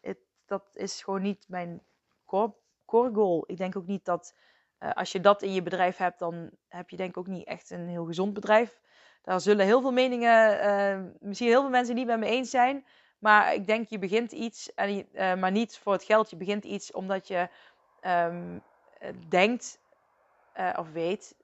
het, 0.00 0.18
dat 0.46 0.68
is 0.72 1.02
gewoon 1.02 1.22
niet 1.22 1.44
mijn 1.48 1.82
core, 2.26 3.10
goal. 3.12 3.44
Ik 3.46 3.56
denk 3.56 3.76
ook 3.76 3.86
niet 3.86 4.04
dat 4.04 4.34
uh, 4.80 4.92
als 4.92 5.12
je 5.12 5.20
dat 5.20 5.42
in 5.42 5.52
je 5.52 5.62
bedrijf 5.62 5.96
hebt, 5.96 6.18
dan 6.18 6.50
heb 6.68 6.90
je 6.90 6.96
denk 6.96 7.10
ik 7.10 7.16
ook 7.16 7.26
niet 7.26 7.46
echt 7.46 7.70
een 7.70 7.88
heel 7.88 8.04
gezond 8.04 8.34
bedrijf. 8.34 8.80
Daar 9.22 9.40
zullen 9.40 9.66
heel 9.66 9.80
veel 9.80 9.92
meningen, 9.92 10.64
uh, 10.64 11.12
misschien 11.20 11.48
heel 11.48 11.60
veel 11.60 11.70
mensen 11.70 11.94
niet 11.94 12.06
met 12.06 12.18
me 12.18 12.26
eens 12.26 12.50
zijn. 12.50 12.86
Maar 13.18 13.54
ik 13.54 13.66
denk, 13.66 13.88
je 13.88 13.98
begint 13.98 14.32
iets, 14.32 14.74
en 14.74 15.06
maar 15.38 15.50
niet 15.50 15.78
voor 15.78 15.92
het 15.92 16.04
geld. 16.04 16.30
Je 16.30 16.36
begint 16.36 16.64
iets 16.64 16.92
omdat 16.92 17.28
je 17.28 17.48
um, 18.00 18.62
denkt 19.28 19.78
of 20.76 20.92
weet 20.92 21.36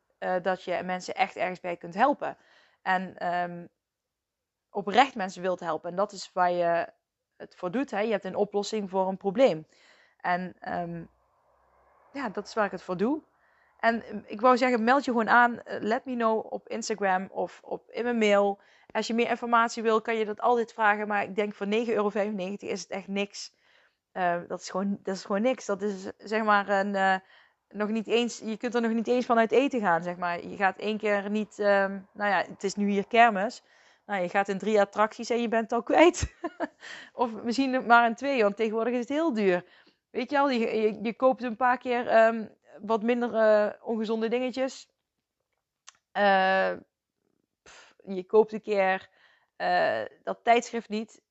dat 0.42 0.62
je 0.64 0.82
mensen 0.84 1.14
echt 1.14 1.36
ergens 1.36 1.60
bij 1.60 1.76
kunt 1.76 1.94
helpen. 1.94 2.36
En 2.82 3.32
um, 3.32 3.68
oprecht 4.70 5.14
mensen 5.14 5.42
wilt 5.42 5.60
helpen. 5.60 5.90
En 5.90 5.96
dat 5.96 6.12
is 6.12 6.30
waar 6.32 6.50
je 6.50 6.92
het 7.36 7.54
voor 7.56 7.70
doet. 7.70 7.90
Hè? 7.90 8.00
Je 8.00 8.10
hebt 8.10 8.24
een 8.24 8.34
oplossing 8.34 8.90
voor 8.90 9.08
een 9.08 9.16
probleem. 9.16 9.66
En 10.20 10.56
um, 10.68 11.10
ja, 12.12 12.28
dat 12.28 12.46
is 12.46 12.54
waar 12.54 12.64
ik 12.64 12.70
het 12.70 12.82
voor 12.82 12.96
doe. 12.96 13.22
En 13.78 14.02
ehm, 14.02 14.20
ik 14.26 14.40
wou 14.40 14.56
zeggen, 14.56 14.84
meld 14.84 15.04
je 15.04 15.10
gewoon 15.10 15.28
aan. 15.28 15.62
Eh, 15.62 15.80
let 15.80 16.04
me 16.04 16.14
know 16.14 16.52
op 16.52 16.68
Instagram 16.68 17.28
of 17.30 17.60
op, 17.62 17.90
in 17.90 18.02
mijn 18.02 18.18
mail. 18.18 18.60
Als 18.90 19.06
je 19.06 19.14
meer 19.14 19.28
informatie 19.28 19.82
wil, 19.82 20.00
kan 20.00 20.16
je 20.16 20.24
dat 20.24 20.40
altijd 20.40 20.72
vragen. 20.72 21.08
Maar 21.08 21.22
ik 21.22 21.34
denk 21.34 21.54
voor 21.54 21.66
9,95 21.66 21.72
euro 21.86 22.10
is 22.58 22.80
het 22.80 22.90
echt 22.90 23.08
niks. 23.08 23.52
Dat, 24.48 24.60
is 24.60 24.70
gewoon, 24.70 24.98
dat 25.02 25.14
is 25.14 25.24
gewoon 25.24 25.42
niks. 25.42 25.66
Dat 25.66 25.82
is 25.82 26.10
zeg 26.18 26.42
maar 26.42 26.68
een, 26.68 27.22
nog 27.72 27.88
niet 27.88 28.06
eens, 28.06 28.38
je 28.38 28.56
kunt 28.56 28.74
er 28.74 28.80
nog 28.80 28.92
niet 28.92 29.08
eens 29.08 29.26
van 29.26 29.38
uit 29.38 29.52
eten 29.52 29.80
gaan. 29.80 30.02
Zeg 30.02 30.16
maar. 30.16 30.46
Je 30.46 30.56
gaat 30.56 30.78
één 30.78 30.98
keer 30.98 31.30
niet, 31.30 31.58
um, 31.58 32.08
nou 32.12 32.30
ja, 32.30 32.44
het 32.48 32.64
is 32.64 32.74
nu 32.74 32.90
hier 32.90 33.06
kermis. 33.06 33.62
Nou, 34.06 34.22
je 34.22 34.28
gaat 34.28 34.48
in 34.48 34.58
drie 34.58 34.80
attracties 34.80 35.30
en 35.30 35.40
je 35.40 35.48
bent 35.48 35.72
al 35.72 35.82
kwijt. 35.82 36.34
of 37.12 37.42
misschien 37.42 37.86
maar 37.86 38.06
in 38.06 38.14
twee, 38.14 38.42
want 38.42 38.56
tegenwoordig 38.56 38.92
is 38.92 38.98
het 38.98 39.08
heel 39.08 39.32
duur. 39.32 39.64
Weet 40.10 40.30
je 40.30 40.38
al, 40.38 40.50
je, 40.50 40.98
je, 41.02 41.14
koopt 41.14 41.42
een 41.42 41.56
paar 41.56 41.78
keer 41.78 42.26
um, 42.26 42.50
wat 42.82 43.02
minder 43.02 43.34
uh, 43.34 43.72
ongezonde 43.82 44.28
dingetjes. 44.28 44.88
Pff, 47.62 47.94
je 48.06 48.24
koopt 48.26 48.52
een 48.52 48.62
keer 48.62 49.08
uh, 49.56 50.02
dat 50.22 50.38
tijdschrift 50.42 50.88
niet. 50.88 51.22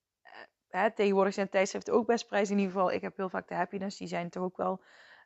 Hè, 0.69 0.91
tegenwoordig 0.91 1.33
zijn 1.33 1.49
tijdschriften 1.49 1.93
ook 1.93 2.05
best 2.05 2.27
prijs. 2.27 2.49
In 2.49 2.57
ieder 2.57 2.73
geval, 2.73 2.91
ik 2.91 3.01
heb 3.01 3.17
heel 3.17 3.29
vaak 3.29 3.47
de 3.47 3.55
Happiness. 3.55 3.97
Die 3.97 4.07
zijn 4.07 4.29
toch 4.29 4.43
ook 4.43 4.57
wel 4.57 4.81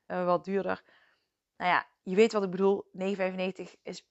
wat 0.06 0.46
duurder. 0.46 0.84
Nou 1.64 1.76
ja, 1.76 1.86
je 2.04 2.16
weet 2.16 2.34
wat 2.34 2.44
ik 2.44 2.50
bedoel. 2.50 2.86
9,95 2.98 3.74
is 3.84 4.08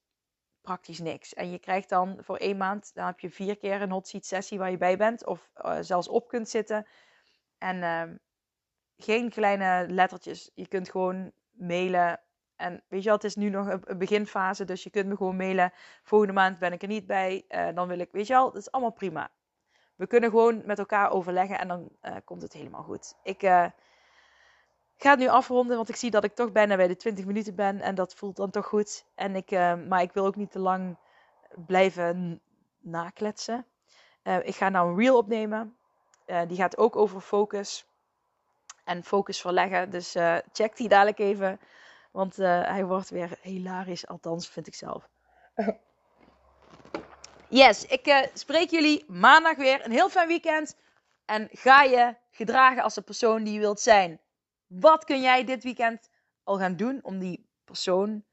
praktisch 0.61 0.99
niks. 0.99 1.35
En 1.35 1.51
je 1.51 1.59
krijgt 1.59 1.89
dan 1.89 2.19
voor 2.21 2.37
één 2.37 2.57
maand, 2.57 2.91
dan 2.95 3.07
heb 3.07 3.21
je 3.21 3.31
vier 3.31 3.57
keer 3.57 3.83
een 3.83 3.91
hot 3.91 4.09
seat 4.09 4.27
sessie 4.27 4.59
waar 4.59 4.71
je 4.71 4.77
bij 4.77 4.97
bent. 4.97 5.27
Of 5.27 5.51
zelfs 5.81 6.09
op 6.09 6.29
kunt 6.29 6.49
zitten. 6.49 6.87
En 7.59 7.83
ehm, 7.83 8.17
geen 8.97 9.31
kleine 9.31 9.87
lettertjes. 9.89 10.51
Je 10.55 10.69
kunt 10.69 10.91
gewoon 10.91 11.33
mailen. 11.51 12.21
En 12.57 12.83
weet 12.89 13.01
je 13.01 13.07
wel, 13.07 13.17
het 13.17 13.25
is 13.25 13.37
nu 13.37 13.49
nog 13.49 13.67
een 13.67 13.99
beginfase, 13.99 14.65
dus 14.65 14.83
je 14.83 14.91
kunt 14.91 15.07
me 15.07 15.17
gewoon 15.17 15.37
mailen. 15.37 15.73
Volgende 16.03 16.35
maand 16.35 16.59
ben 16.59 16.73
ik 16.73 16.83
er 16.83 16.89
niet 16.89 17.07
bij. 17.07 17.45
Uh, 17.49 17.69
dan 17.75 17.89
wil 17.89 17.99
ik, 17.99 18.13
weet 18.13 18.27
je 18.27 18.33
wel, 18.33 18.53
dat 18.53 18.61
is 18.61 18.71
allemaal 18.71 18.93
prima. 18.93 19.31
We 19.95 20.07
kunnen 20.07 20.31
gewoon 20.31 20.63
met 20.65 20.79
elkaar 20.79 21.11
overleggen 21.11 21.59
en 21.59 21.69
dan 21.69 21.89
uh, 22.03 22.17
komt 22.25 22.43
het 22.43 22.53
helemaal 22.53 22.83
goed. 22.83 23.15
Ik 23.23 23.43
uh, 25.03 25.09
ga 25.09 25.11
het 25.11 25.19
nu 25.19 25.29
afronden, 25.29 25.77
want 25.77 25.89
ik 25.89 25.97
zie 25.97 26.11
dat 26.11 26.25
ik 26.25 26.35
toch 26.35 26.53
bijna 26.53 26.77
bij 26.77 26.89
de 26.89 26.97
20 26.97 27.25
minuten 27.25 27.55
ben. 27.55 27.81
En 27.81 27.95
dat 27.95 28.15
voelt 28.15 28.37
dan 28.37 28.51
toch 28.51 28.67
goed. 28.67 29.05
En 29.15 29.37
ik, 29.37 29.51
maar 29.89 30.03
ik 30.03 30.13
wil 30.13 30.27
ook 30.27 30.37
niet 30.37 30.51
te 30.51 30.59
lang 30.59 30.99
blijven 31.67 32.41
nakletsen. 32.79 33.67
ik 34.43 34.55
ga 34.55 34.69
nou 34.69 34.91
een 34.91 34.99
reel 34.99 35.17
opnemen. 35.17 35.77
die 36.47 36.57
gaat 36.57 36.77
ook 36.77 36.97
over 36.97 37.21
focus 37.21 37.87
en 38.85 39.05
focus 39.05 39.41
verleggen. 39.41 39.91
Dus 39.91 40.17
check 40.53 40.77
die 40.77 40.89
dadelijk 40.89 41.19
even. 41.19 41.61
Want 42.11 42.37
hij 42.37 42.85
wordt 42.85 43.11
weer 43.11 43.39
hilarisch, 43.41 44.07
althans 44.07 44.49
vind 44.49 44.67
ik 44.67 44.75
zelf. 44.75 45.09
Yes, 47.53 47.87
ik 47.87 48.29
spreek 48.35 48.71
jullie 48.71 49.05
maandag 49.09 49.57
weer. 49.57 49.85
Een 49.85 49.91
heel 49.93 50.09
fijn 50.09 50.29
weekend. 50.29 50.77
En 51.25 51.49
ga 51.53 51.83
je 51.83 52.15
gedragen 52.31 52.83
als 52.83 52.95
de 52.95 53.03
persoon 53.03 53.45
die 53.45 53.53
je 53.53 53.59
wilt 53.59 53.81
zijn. 53.81 54.21
Wat 54.81 55.05
kun 55.05 55.21
jij 55.21 55.45
dit 55.45 55.63
weekend 55.63 56.11
al 56.43 56.59
gaan 56.59 56.77
doen 56.77 57.01
om 57.03 57.19
die 57.19 57.49
persoon, 57.65 58.25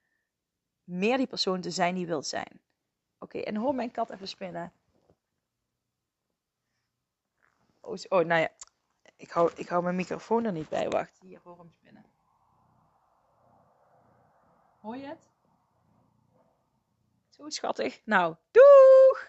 meer 0.84 1.18
die 1.18 1.28
persoon 1.28 1.62
te 1.62 1.72
zijn 1.72 1.96
die 1.96 2.08
wilt 2.08 2.28
zijn? 2.28 2.62
Oké, 3.18 3.40
en 3.40 3.56
hoor 3.56 3.76
mijn 3.76 3.92
kat 3.92 4.10
even 4.10 4.28
spinnen. 4.28 4.74
Oh, 7.80 7.98
oh 8.10 8.26
nou 8.26 8.42
ja, 8.42 8.50
ik 9.16 9.30
hou, 9.32 9.52
ik 9.56 9.68
hou 9.68 9.84
mijn 9.84 9.96
microfoon 9.96 10.46
er 10.46 10.52
niet 10.52 10.70
bij. 10.70 10.90
Wacht, 10.90 11.20
hier 11.20 11.40
voor 11.40 11.58
hem 11.58 11.72
spinnen. 11.72 12.06
Hoor 14.80 14.98
je 14.98 15.06
het? 15.06 15.30
Zo 17.30 17.50
schattig. 17.50 18.02
Nou, 18.06 18.36
doeg! 18.52 19.29